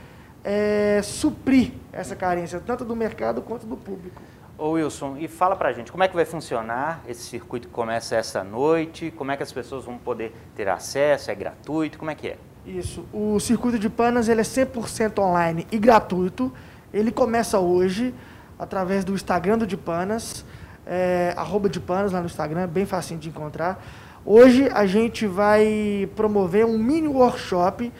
é, 0.42 1.00
suprir 1.02 1.72
essa 1.92 2.16
carência, 2.16 2.60
tanto 2.64 2.84
do 2.84 2.96
mercado 2.96 3.42
quanto 3.42 3.66
do 3.66 3.76
público. 3.76 4.20
Ô 4.60 4.72
Wilson, 4.72 5.16
e 5.18 5.26
fala 5.26 5.56
pra 5.56 5.72
gente, 5.72 5.90
como 5.90 6.04
é 6.04 6.08
que 6.08 6.14
vai 6.14 6.26
funcionar 6.26 7.02
esse 7.08 7.22
circuito 7.22 7.66
que 7.66 7.72
começa 7.72 8.14
essa 8.14 8.44
noite? 8.44 9.10
Como 9.16 9.32
é 9.32 9.36
que 9.38 9.42
as 9.42 9.50
pessoas 9.50 9.86
vão 9.86 9.96
poder 9.96 10.34
ter 10.54 10.68
acesso? 10.68 11.30
É 11.30 11.34
gratuito? 11.34 11.98
Como 11.98 12.10
é 12.10 12.14
que 12.14 12.28
é? 12.28 12.36
Isso, 12.66 13.06
o 13.10 13.40
circuito 13.40 13.78
de 13.78 13.88
Panas 13.88 14.28
ele 14.28 14.42
é 14.42 14.44
100% 14.44 15.18
online 15.18 15.66
e 15.72 15.78
gratuito. 15.78 16.52
Ele 16.92 17.10
começa 17.10 17.58
hoje 17.58 18.14
através 18.58 19.02
do 19.02 19.14
Instagram 19.14 19.56
do 19.56 19.66
de 19.66 19.78
Panas, 19.78 20.44
é, 20.86 21.34
de 21.70 21.80
Panas 21.80 22.12
lá 22.12 22.20
no 22.20 22.26
Instagram, 22.26 22.68
bem 22.68 22.84
facinho 22.84 23.18
de 23.18 23.30
encontrar. 23.30 23.82
Hoje 24.26 24.68
a 24.74 24.84
gente 24.84 25.26
vai 25.26 26.06
promover 26.14 26.66
um 26.66 26.76
mini 26.76 27.08
workshop 27.08 27.90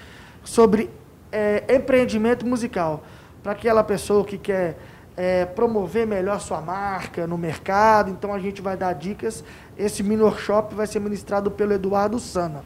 sobre 0.45 0.91
é, 1.33 1.65
empreendimento 1.75 2.47
musical. 2.47 3.03
Para 3.43 3.53
aquela 3.53 3.83
pessoa 3.83 4.23
que 4.27 4.37
quer 4.37 4.77
é, 5.17 5.45
promover 5.45 6.07
melhor 6.07 6.41
sua 6.41 6.61
marca 6.61 7.27
no 7.27 7.37
mercado. 7.37 8.11
Então 8.11 8.33
a 8.33 8.39
gente 8.39 8.63
vai 8.63 8.77
dar 8.77 8.93
dicas. 8.93 9.45
Esse 9.77 10.03
mini 10.03 10.23
workshop 10.23 10.75
vai 10.75 10.87
ser 10.87 11.01
ministrado 11.01 11.51
pelo 11.51 11.73
Eduardo 11.73 12.19
Sana. 12.19 12.65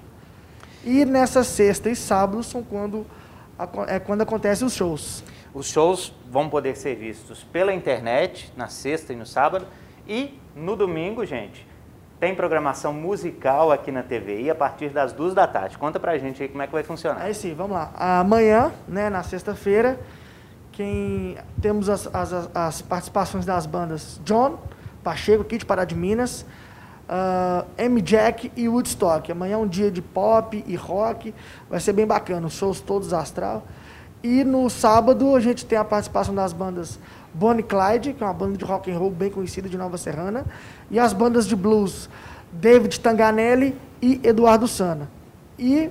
E 0.84 1.04
nessa 1.04 1.42
sexta 1.42 1.88
e 1.88 1.96
sábado 1.96 2.42
são 2.42 2.62
quando, 2.62 3.06
é 3.88 3.98
quando 3.98 4.20
acontecem 4.20 4.66
os 4.66 4.74
shows. 4.74 5.24
Os 5.54 5.66
shows 5.66 6.12
vão 6.30 6.48
poder 6.48 6.76
ser 6.76 6.94
vistos 6.96 7.44
pela 7.44 7.72
internet 7.72 8.52
na 8.56 8.68
sexta 8.68 9.12
e 9.12 9.16
no 9.16 9.24
sábado. 9.24 9.66
E 10.06 10.38
no 10.54 10.76
domingo, 10.76 11.24
gente, 11.24 11.66
tem 12.20 12.34
programação 12.34 12.92
musical 12.92 13.72
aqui 13.72 13.90
na 13.90 14.02
TVI 14.02 14.50
a 14.50 14.54
partir 14.54 14.90
das 14.90 15.12
duas 15.12 15.32
da 15.32 15.46
tarde. 15.46 15.78
Conta 15.78 15.98
pra 15.98 16.18
gente 16.18 16.42
aí 16.42 16.48
como 16.48 16.62
é 16.62 16.66
que 16.66 16.72
vai 16.72 16.82
funcionar. 16.82 17.22
Aí 17.22 17.34
sim, 17.34 17.54
vamos 17.54 17.72
lá. 17.72 17.92
Amanhã, 17.94 18.72
né, 18.86 19.08
na 19.08 19.22
sexta-feira, 19.22 19.98
quem 20.74 21.36
temos 21.62 21.88
as, 21.88 22.08
as, 22.12 22.50
as, 22.52 22.82
participações 22.82 23.46
das 23.46 23.64
bandas 23.64 24.20
John 24.24 24.58
Pacheco, 25.04 25.42
aqui 25.42 25.56
de 25.56 25.64
Pará 25.64 25.84
de 25.84 25.94
Minas, 25.94 26.44
uh, 27.08 27.64
M. 27.78 28.02
Jack 28.02 28.50
e 28.56 28.68
Woodstock. 28.68 29.30
Amanhã 29.30 29.54
é 29.54 29.56
um 29.56 29.68
dia 29.68 29.88
de 29.88 30.02
pop 30.02 30.64
e 30.66 30.74
rock, 30.74 31.32
vai 31.70 31.78
ser 31.78 31.92
bem 31.92 32.06
bacana, 32.06 32.48
os 32.48 32.54
shows 32.54 32.80
todos 32.80 33.12
astral. 33.12 33.64
E 34.22 34.42
no 34.42 34.68
sábado 34.68 35.36
a 35.36 35.40
gente 35.40 35.64
tem 35.64 35.78
a 35.78 35.84
participação 35.84 36.34
das 36.34 36.52
bandas 36.52 36.98
Bonnie 37.32 37.62
Clyde, 37.62 38.12
que 38.14 38.24
é 38.24 38.26
uma 38.26 38.34
banda 38.34 38.56
de 38.56 38.64
rock 38.64 38.90
and 38.90 38.98
roll 38.98 39.10
bem 39.10 39.30
conhecida 39.30 39.68
de 39.68 39.78
Nova 39.78 39.96
Serrana, 39.96 40.44
e 40.90 40.98
as 40.98 41.12
bandas 41.12 41.46
de 41.46 41.54
blues 41.54 42.08
David 42.50 42.98
Tanganelli 42.98 43.76
e 44.02 44.20
Eduardo 44.24 44.66
Sana. 44.66 45.08
E, 45.56 45.88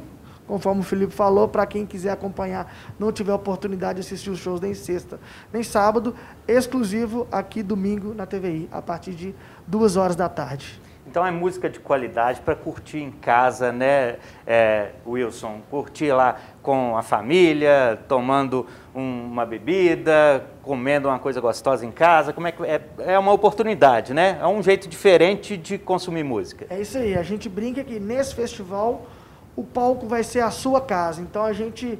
conforme 0.47 0.81
o 0.81 0.83
Felipe 0.83 1.13
falou, 1.13 1.47
para 1.47 1.65
quem 1.65 1.85
quiser 1.85 2.11
acompanhar, 2.11 2.73
não 2.99 3.11
tiver 3.11 3.33
oportunidade 3.33 4.01
de 4.01 4.05
assistir 4.05 4.29
os 4.29 4.39
shows 4.39 4.59
nem 4.59 4.73
sexta 4.73 5.19
nem 5.51 5.63
sábado, 5.63 6.15
exclusivo 6.47 7.27
aqui 7.31 7.63
domingo 7.63 8.13
na 8.13 8.25
TVI, 8.25 8.69
a 8.71 8.81
partir 8.81 9.11
de 9.11 9.35
duas 9.67 9.95
horas 9.95 10.15
da 10.15 10.29
tarde. 10.29 10.81
Então 11.05 11.25
é 11.25 11.31
música 11.31 11.69
de 11.69 11.79
qualidade 11.79 12.39
para 12.41 12.55
curtir 12.55 12.99
em 12.99 13.11
casa, 13.11 13.71
né, 13.71 14.15
é, 14.47 14.91
Wilson? 15.05 15.61
Curtir 15.69 16.11
lá 16.13 16.37
com 16.61 16.97
a 16.97 17.03
família, 17.03 17.99
tomando 18.07 18.65
um, 18.95 19.25
uma 19.25 19.45
bebida, 19.45 20.45
comendo 20.61 21.09
uma 21.09 21.19
coisa 21.19 21.41
gostosa 21.41 21.85
em 21.85 21.91
casa. 21.91 22.31
Como 22.31 22.47
é 22.47 22.51
que 22.53 22.63
é, 22.63 22.81
é 22.99 23.19
uma 23.19 23.33
oportunidade, 23.33 24.13
né? 24.13 24.39
É 24.41 24.47
um 24.47 24.63
jeito 24.63 24.87
diferente 24.87 25.57
de 25.57 25.77
consumir 25.77 26.23
música. 26.23 26.65
É 26.69 26.79
isso 26.79 26.97
aí. 26.97 27.15
A 27.15 27.23
gente 27.23 27.49
brinca 27.49 27.83
que 27.83 27.99
nesse 27.99 28.33
festival 28.33 29.05
o 29.55 29.63
palco 29.63 30.07
vai 30.07 30.23
ser 30.23 30.39
a 30.39 30.51
sua 30.51 30.81
casa. 30.81 31.21
Então 31.21 31.43
a 31.43 31.53
gente 31.53 31.99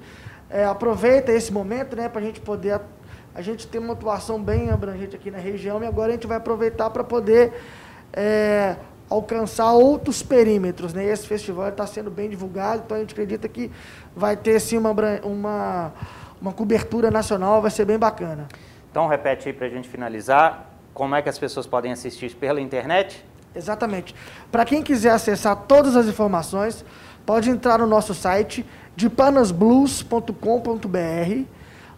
é, 0.50 0.66
aproveita 0.66 1.32
esse 1.32 1.52
momento, 1.52 1.96
né, 1.96 2.10
para 2.10 2.22
a 2.22 2.24
gente 2.24 2.40
poder 2.40 2.80
a 3.36 3.42
gente 3.42 3.66
tem 3.66 3.82
uma 3.82 3.94
atuação 3.94 4.42
bem 4.42 4.70
abrangente 4.70 5.16
aqui 5.16 5.32
na 5.32 5.40
região 5.40 5.84
e 5.84 5.88
agora 5.88 6.10
a 6.10 6.12
gente 6.12 6.28
vai 6.28 6.38
aproveitar 6.38 6.92
para 6.92 7.04
poder 7.04 7.52
é, 8.14 8.76
alcançar 9.10 9.72
outros 9.74 10.22
perímetros. 10.22 10.94
Né? 10.94 11.06
Esse 11.06 11.28
festival 11.28 11.70
está 11.70 11.88
sendo 11.88 12.12
bem 12.12 12.30
divulgado, 12.30 12.84
então 12.86 12.96
a 12.96 13.00
gente 13.00 13.12
acredita 13.12 13.48
que 13.48 13.72
vai 14.16 14.38
ter 14.38 14.60
sim 14.60 14.78
uma, 14.78 14.92
uma, 15.24 15.94
uma 16.40 16.54
cobertura 16.54 17.10
nacional, 17.10 17.60
vai 17.60 17.72
ser 17.72 17.86
bem 17.86 17.98
bacana. 17.98 18.48
Então 18.92 19.08
repete 19.08 19.50
aí 19.50 19.54
para 19.54 19.66
a 19.66 19.70
gente 19.70 19.90
finalizar, 19.90 20.70
como 20.94 21.16
é 21.16 21.22
que 21.22 21.30
as 21.30 21.40
pessoas 21.40 21.66
podem 21.66 21.92
assistir 21.92 22.36
pela 22.36 22.62
internet? 22.62 23.26
Exatamente. 23.56 24.14
Para 24.52 24.64
quem 24.64 24.84
quiser 24.84 25.10
acessar 25.10 25.56
todas 25.56 25.96
as 25.96 26.06
informações, 26.06 26.86
pode 27.26 27.50
entrar 27.50 27.80
no 27.80 27.88
nosso 27.88 28.14
site 28.14 28.66
dipanasblues.com.br. 28.96 31.44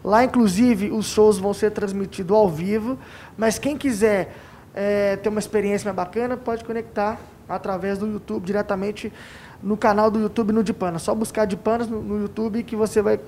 Lá, 0.04 0.24
inclusive, 0.24 0.92
os 0.92 1.08
shows 1.08 1.40
vão 1.40 1.54
ser 1.54 1.72
transmitidos 1.72 2.36
ao 2.36 2.48
vivo, 2.48 2.98
mas 3.38 3.58
quem 3.58 3.78
quiser 3.78 4.34
é, 4.74 5.16
ter 5.16 5.30
uma 5.30 5.40
experiência 5.40 5.86
mais 5.86 5.96
bacana, 5.96 6.38
pode 6.38 6.64
conectar 6.64 7.20
através 7.48 7.98
do 7.98 8.08
YouTube, 8.08 8.46
diretamente 8.46 9.12
no 9.64 9.78
canal 9.78 10.12
do 10.12 10.20
YouTube 10.20 10.52
no 10.52 10.64
Dipanas. 10.64 11.02
Só 11.02 11.16
buscar 11.16 11.46
Dipanas 11.46 11.88
no, 11.88 12.02
no 12.02 12.22
YouTube 12.22 12.62
que 12.64 12.76
você 12.76 13.02
vai 13.02 13.20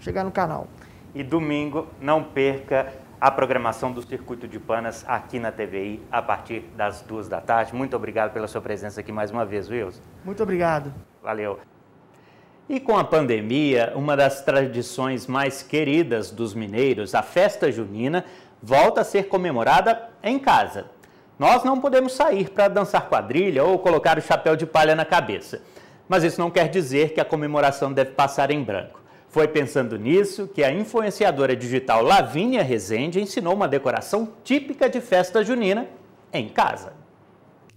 chegar 0.00 0.24
no 0.24 0.30
canal. 0.30 0.66
E 1.14 1.22
domingo, 1.22 1.86
não 2.00 2.22
perca 2.22 2.90
a 3.22 3.30
programação 3.30 3.92
do 3.92 4.02
Circuito 4.02 4.48
de 4.48 4.58
Panas 4.58 5.04
aqui 5.06 5.38
na 5.38 5.52
TVI 5.52 6.02
a 6.10 6.20
partir 6.20 6.64
das 6.76 7.02
duas 7.02 7.28
da 7.28 7.40
tarde. 7.40 7.72
Muito 7.72 7.94
obrigado 7.94 8.32
pela 8.32 8.48
sua 8.48 8.60
presença 8.60 8.98
aqui 8.98 9.12
mais 9.12 9.30
uma 9.30 9.46
vez, 9.46 9.70
Wilson. 9.70 10.00
Muito 10.24 10.42
obrigado. 10.42 10.92
Valeu. 11.22 11.60
E 12.68 12.80
com 12.80 12.98
a 12.98 13.04
pandemia, 13.04 13.92
uma 13.94 14.16
das 14.16 14.42
tradições 14.42 15.28
mais 15.28 15.62
queridas 15.62 16.32
dos 16.32 16.52
mineiros, 16.52 17.14
a 17.14 17.22
festa 17.22 17.70
junina, 17.70 18.24
volta 18.60 19.02
a 19.02 19.04
ser 19.04 19.28
comemorada 19.28 20.10
em 20.20 20.36
casa. 20.36 20.86
Nós 21.38 21.62
não 21.62 21.80
podemos 21.80 22.14
sair 22.14 22.50
para 22.50 22.66
dançar 22.66 23.08
quadrilha 23.08 23.62
ou 23.62 23.78
colocar 23.78 24.18
o 24.18 24.20
chapéu 24.20 24.56
de 24.56 24.66
palha 24.66 24.96
na 24.96 25.04
cabeça. 25.04 25.62
Mas 26.08 26.24
isso 26.24 26.40
não 26.40 26.50
quer 26.50 26.68
dizer 26.68 27.14
que 27.14 27.20
a 27.20 27.24
comemoração 27.24 27.92
deve 27.92 28.10
passar 28.10 28.50
em 28.50 28.64
branco. 28.64 29.01
Foi 29.32 29.48
pensando 29.48 29.98
nisso 29.98 30.46
que 30.46 30.62
a 30.62 30.70
influenciadora 30.70 31.56
digital 31.56 32.02
Lavínia 32.02 32.62
Rezende 32.62 33.18
ensinou 33.18 33.54
uma 33.54 33.66
decoração 33.66 34.30
típica 34.44 34.90
de 34.90 35.00
festa 35.00 35.42
junina 35.42 35.88
em 36.30 36.50
casa. 36.50 36.92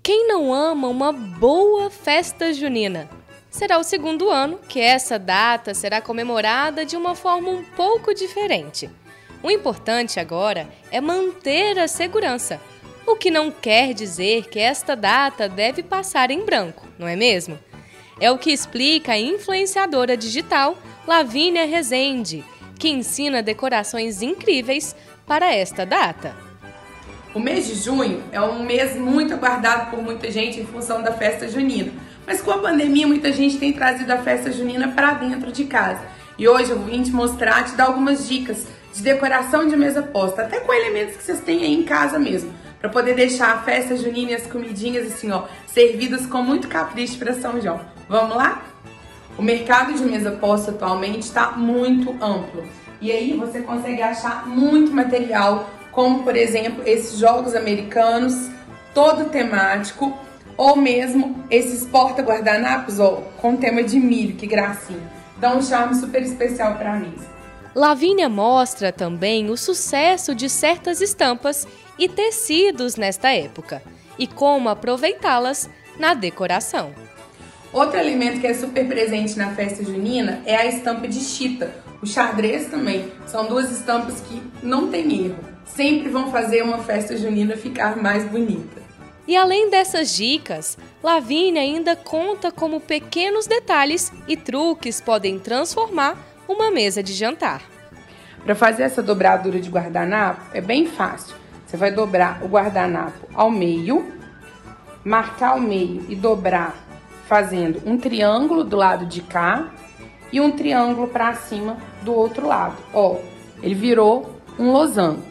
Quem 0.03 0.27
não 0.27 0.53
ama 0.53 0.89
uma 0.89 1.13
boa 1.13 1.89
festa 1.89 2.51
junina? 2.51 3.09
Será 3.49 3.79
o 3.79 3.85
segundo 3.85 4.29
ano 4.29 4.59
que 4.67 4.81
essa 4.81 5.17
data 5.17 5.73
será 5.73 6.01
comemorada 6.01 6.85
de 6.85 6.97
uma 6.97 7.15
forma 7.15 7.49
um 7.49 7.63
pouco 7.63 8.13
diferente. 8.13 8.89
O 9.41 9.49
importante 9.49 10.19
agora 10.19 10.67
é 10.91 10.99
manter 10.99 11.79
a 11.79 11.87
segurança, 11.87 12.59
o 13.07 13.15
que 13.15 13.31
não 13.31 13.49
quer 13.49 13.93
dizer 13.93 14.49
que 14.49 14.59
esta 14.59 14.93
data 14.93 15.47
deve 15.47 15.81
passar 15.83 16.31
em 16.31 16.43
branco, 16.43 16.85
não 16.99 17.07
é 17.07 17.15
mesmo? 17.15 17.57
É 18.19 18.29
o 18.29 18.37
que 18.37 18.51
explica 18.51 19.13
a 19.13 19.19
influenciadora 19.19 20.17
digital 20.17 20.77
Lavínia 21.07 21.67
Rezende, 21.67 22.43
que 22.79 22.89
ensina 22.89 23.43
decorações 23.43 24.23
incríveis 24.23 24.95
para 25.27 25.53
esta 25.53 25.85
data. 25.85 26.35
O 27.33 27.39
mês 27.39 27.67
de 27.67 27.75
junho 27.75 28.23
é 28.31 28.41
um 28.41 28.63
mês 28.63 28.95
muito 28.95 29.33
aguardado 29.33 29.91
por 29.91 30.01
muita 30.01 30.31
gente 30.31 30.59
em 30.59 30.65
função 30.65 31.03
da 31.03 31.11
festa 31.11 31.47
junina. 31.47 31.91
Mas 32.25 32.41
com 32.41 32.49
a 32.49 32.57
pandemia, 32.57 33.05
muita 33.05 33.31
gente 33.31 33.59
tem 33.59 33.71
trazido 33.71 34.11
a 34.11 34.17
festa 34.17 34.51
junina 34.51 34.87
para 34.93 35.13
dentro 35.13 35.51
de 35.51 35.65
casa. 35.65 36.01
E 36.39 36.47
hoje 36.47 36.71
eu 36.71 36.79
vim 36.79 37.03
te 37.03 37.11
mostrar, 37.11 37.65
te 37.65 37.75
dar 37.75 37.85
algumas 37.85 38.27
dicas 38.27 38.65
de 38.91 39.03
decoração 39.03 39.67
de 39.67 39.75
mesa 39.75 40.01
posta, 40.01 40.41
até 40.41 40.59
com 40.59 40.73
elementos 40.73 41.17
que 41.17 41.23
vocês 41.23 41.39
têm 41.39 41.63
aí 41.63 41.73
em 41.73 41.83
casa 41.83 42.17
mesmo, 42.17 42.51
para 42.79 42.89
poder 42.89 43.13
deixar 43.13 43.53
a 43.53 43.61
festa 43.61 43.95
junina 43.95 44.31
e 44.31 44.35
as 44.35 44.47
comidinhas 44.47 45.13
assim, 45.13 45.29
ó, 45.31 45.43
servidas 45.67 46.25
com 46.25 46.41
muito 46.41 46.67
capricho 46.67 47.19
para 47.19 47.33
São 47.33 47.61
João. 47.61 47.79
Vamos 48.09 48.35
lá? 48.35 48.74
O 49.37 49.41
mercado 49.41 49.93
de 49.93 50.03
mesa 50.03 50.31
posta 50.31 50.71
atualmente 50.71 51.23
está 51.23 51.51
muito 51.51 52.11
amplo. 52.23 52.63
E 53.01 53.11
aí 53.11 53.33
você 53.33 53.61
consegue 53.61 54.01
achar 54.01 54.47
muito 54.47 54.91
material, 54.91 55.69
como 55.91 56.23
por 56.23 56.35
exemplo 56.35 56.81
esses 56.85 57.19
jogos 57.19 57.53
americanos, 57.53 58.49
todo 58.93 59.29
temático, 59.29 60.17
ou 60.57 60.77
mesmo 60.77 61.43
esses 61.49 61.85
porta-guardanapos, 61.85 62.99
ó, 62.99 63.21
com 63.41 63.57
tema 63.57 63.83
de 63.83 63.99
milho, 63.99 64.35
que 64.35 64.47
gracinha. 64.47 65.11
Dá 65.37 65.53
um 65.53 65.61
charme 65.61 65.95
super 65.95 66.23
especial 66.23 66.75
para 66.75 66.93
a 66.93 66.99
mesa. 66.99 67.35
Lavínia 67.75 68.29
mostra 68.29 68.93
também 68.93 69.49
o 69.49 69.57
sucesso 69.57 70.33
de 70.33 70.49
certas 70.49 71.01
estampas 71.01 71.67
e 71.99 72.07
tecidos 72.07 72.95
nesta 72.95 73.33
época 73.33 73.83
e 74.17 74.25
como 74.25 74.69
aproveitá-las 74.69 75.69
na 75.99 76.13
decoração. 76.13 76.93
Outro 77.75 77.99
elemento 77.99 78.39
que 78.39 78.47
é 78.47 78.53
super 78.53 78.87
presente 78.87 79.37
na 79.37 79.53
festa 79.53 79.83
junina 79.83 80.41
é 80.45 80.55
a 80.55 80.65
estampa 80.65 81.09
de 81.09 81.19
chita. 81.19 81.75
O 82.01 82.07
xadrez 82.07 82.67
também. 82.67 83.11
São 83.27 83.47
duas 83.47 83.69
estampas 83.69 84.21
que 84.21 84.41
não 84.63 84.87
tem 84.87 85.25
erro. 85.25 85.35
Sempre 85.65 86.07
vão 86.07 86.31
fazer 86.31 86.61
uma 86.61 86.77
festa 86.77 87.17
junina 87.17 87.57
ficar 87.57 87.97
mais 87.97 88.23
bonita. 88.23 88.81
E 89.27 89.35
além 89.35 89.69
dessas 89.69 90.15
dicas, 90.15 90.77
Lavínia 91.03 91.61
ainda 91.61 91.97
conta 91.97 92.49
como 92.49 92.79
pequenos 92.79 93.45
detalhes 93.45 94.09
e 94.25 94.37
truques 94.37 95.01
podem 95.01 95.37
transformar 95.37 96.17
uma 96.47 96.71
mesa 96.71 97.03
de 97.03 97.11
jantar. 97.11 97.61
Para 98.45 98.55
fazer 98.55 98.83
essa 98.83 99.03
dobradura 99.03 99.59
de 99.59 99.69
guardanapo 99.69 100.39
é 100.53 100.61
bem 100.61 100.85
fácil. 100.85 101.35
Você 101.67 101.75
vai 101.75 101.91
dobrar 101.91 102.41
o 102.41 102.47
guardanapo 102.47 103.27
ao 103.33 103.51
meio, 103.51 104.13
marcar 105.03 105.57
o 105.57 105.59
meio 105.59 106.05
e 106.07 106.15
dobrar 106.15 106.84
fazendo 107.27 107.81
um 107.85 107.97
triângulo 107.97 108.63
do 108.63 108.75
lado 108.75 109.05
de 109.05 109.21
cá 109.21 109.71
e 110.31 110.39
um 110.39 110.51
triângulo 110.51 111.07
para 111.07 111.33
cima 111.33 111.77
do 112.03 112.13
outro 112.13 112.47
lado. 112.47 112.75
Ó, 112.93 113.17
ele 113.61 113.75
virou 113.75 114.39
um 114.57 114.71
losango. 114.71 115.23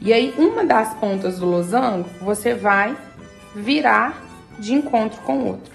E 0.00 0.12
aí 0.12 0.34
uma 0.36 0.64
das 0.64 0.94
pontas 0.94 1.38
do 1.38 1.46
losango 1.46 2.08
você 2.20 2.54
vai 2.54 2.96
virar 3.54 4.22
de 4.58 4.74
encontro 4.74 5.20
com 5.22 5.38
o 5.38 5.46
outro. 5.48 5.72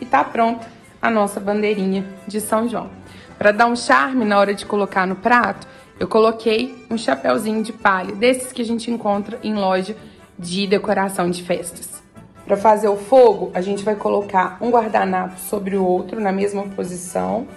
E 0.00 0.06
tá 0.06 0.22
pronta 0.22 0.66
a 1.00 1.10
nossa 1.10 1.40
bandeirinha 1.40 2.04
de 2.26 2.40
São 2.40 2.68
João. 2.68 2.90
Para 3.38 3.52
dar 3.52 3.66
um 3.66 3.76
charme 3.76 4.24
na 4.24 4.38
hora 4.38 4.54
de 4.54 4.64
colocar 4.64 5.06
no 5.06 5.16
prato, 5.16 5.66
eu 5.98 6.08
coloquei 6.08 6.86
um 6.90 6.98
chapéuzinho 6.98 7.62
de 7.62 7.72
palha, 7.72 8.14
desses 8.14 8.52
que 8.52 8.62
a 8.62 8.64
gente 8.64 8.90
encontra 8.90 9.38
em 9.42 9.54
loja 9.54 9.96
de 10.38 10.66
decoração 10.66 11.30
de 11.30 11.42
festas. 11.42 12.03
Para 12.46 12.58
fazer 12.58 12.88
o 12.88 12.96
fogo, 12.96 13.50
a 13.54 13.62
gente 13.62 13.82
vai 13.82 13.96
colocar 13.96 14.58
um 14.60 14.70
guardanapo 14.70 15.38
sobre 15.38 15.76
o 15.76 15.84
outro 15.84 16.20
na 16.20 16.30
mesma 16.30 16.68
posição, 16.68 17.48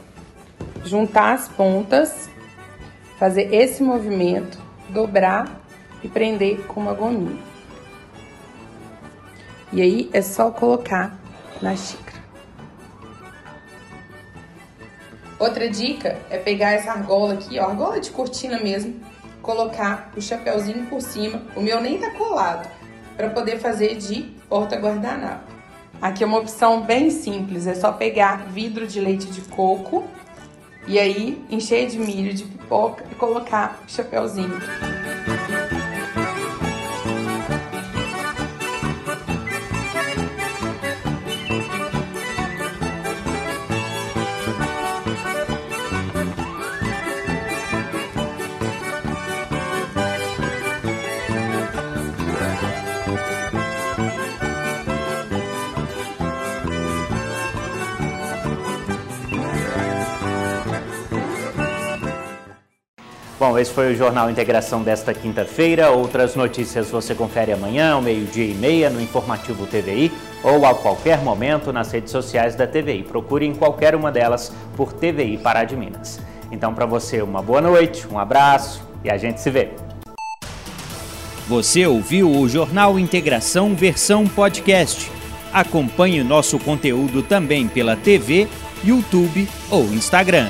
juntar 0.85 1.33
as 1.33 1.49
pontas, 1.49 2.29
fazer 3.19 3.53
esse 3.53 3.83
movimento, 3.83 4.57
dobrar 4.89 5.59
e 6.01 6.07
prender 6.07 6.65
com 6.67 6.79
uma 6.79 6.93
gominha. 6.93 7.37
E 9.73 9.81
aí 9.81 10.09
é 10.13 10.21
só 10.21 10.51
colocar 10.51 11.19
na 11.61 11.75
xícara. 11.75 12.17
Outra 15.37 15.69
dica 15.69 16.17
é 16.29 16.37
pegar 16.37 16.71
essa 16.71 16.91
argola 16.91 17.33
aqui, 17.33 17.59
ó, 17.59 17.65
argola 17.65 17.99
de 17.99 18.09
cortina 18.09 18.59
mesmo, 18.59 19.01
colocar 19.41 20.11
o 20.15 20.21
chapéuzinho 20.21 20.85
por 20.87 21.01
cima. 21.01 21.41
O 21.55 21.61
meu 21.61 21.81
nem 21.81 21.99
tá 21.99 22.09
colado, 22.11 22.69
para 23.17 23.29
poder 23.29 23.59
fazer 23.59 23.95
de 23.97 24.36
porta-guardanapo. 24.49 25.51
Aqui 26.01 26.23
é 26.23 26.27
uma 26.27 26.37
opção 26.37 26.81
bem 26.81 27.09
simples, 27.09 27.65
é 27.65 27.73
só 27.73 27.91
pegar 27.91 28.45
vidro 28.47 28.85
de 28.85 28.99
leite 28.99 29.27
de 29.27 29.41
coco 29.41 30.03
e 30.87 30.99
aí 30.99 31.43
encher 31.49 31.87
de 31.87 31.97
milho 31.97 32.33
de 32.33 32.43
pipoca 32.43 33.03
e 33.11 33.15
colocar 33.15 33.79
o 33.87 33.91
chapéuzinho. 33.91 34.59
Bom, 63.47 63.57
esse 63.57 63.71
foi 63.71 63.93
o 63.93 63.95
Jornal 63.95 64.29
Integração 64.29 64.83
desta 64.83 65.13
quinta-feira. 65.13 65.89
Outras 65.89 66.35
notícias 66.35 66.89
você 66.89 67.15
confere 67.15 67.53
amanhã, 67.53 67.93
ao 67.93 68.01
meio-dia 68.01 68.43
e 68.43 68.53
meia, 68.53 68.89
no 68.89 68.99
Informativo 68.99 69.65
TVI 69.65 70.11
ou 70.43 70.65
a 70.65 70.75
qualquer 70.75 71.19
momento 71.19 71.71
nas 71.71 71.89
redes 71.89 72.11
sociais 72.11 72.55
da 72.55 72.67
TVI. 72.67 73.03
Procure 73.03 73.45
em 73.45 73.55
qualquer 73.55 73.95
uma 73.95 74.11
delas 74.11 74.51
por 74.75 74.91
TVI 74.91 75.37
Pará 75.37 75.63
de 75.63 75.77
Minas. 75.77 76.19
Então, 76.51 76.73
para 76.73 76.85
você, 76.85 77.21
uma 77.21 77.41
boa 77.41 77.61
noite, 77.61 78.05
um 78.11 78.19
abraço 78.19 78.85
e 79.01 79.09
a 79.09 79.17
gente 79.17 79.39
se 79.39 79.49
vê. 79.49 79.69
Você 81.47 81.87
ouviu 81.87 82.29
o 82.29 82.49
Jornal 82.49 82.99
Integração 82.99 83.73
versão 83.73 84.27
podcast. 84.27 85.09
Acompanhe 85.53 86.21
nosso 86.21 86.59
conteúdo 86.59 87.23
também 87.23 87.65
pela 87.69 87.95
TV, 87.95 88.45
YouTube 88.83 89.47
ou 89.71 89.85
Instagram. 89.85 90.49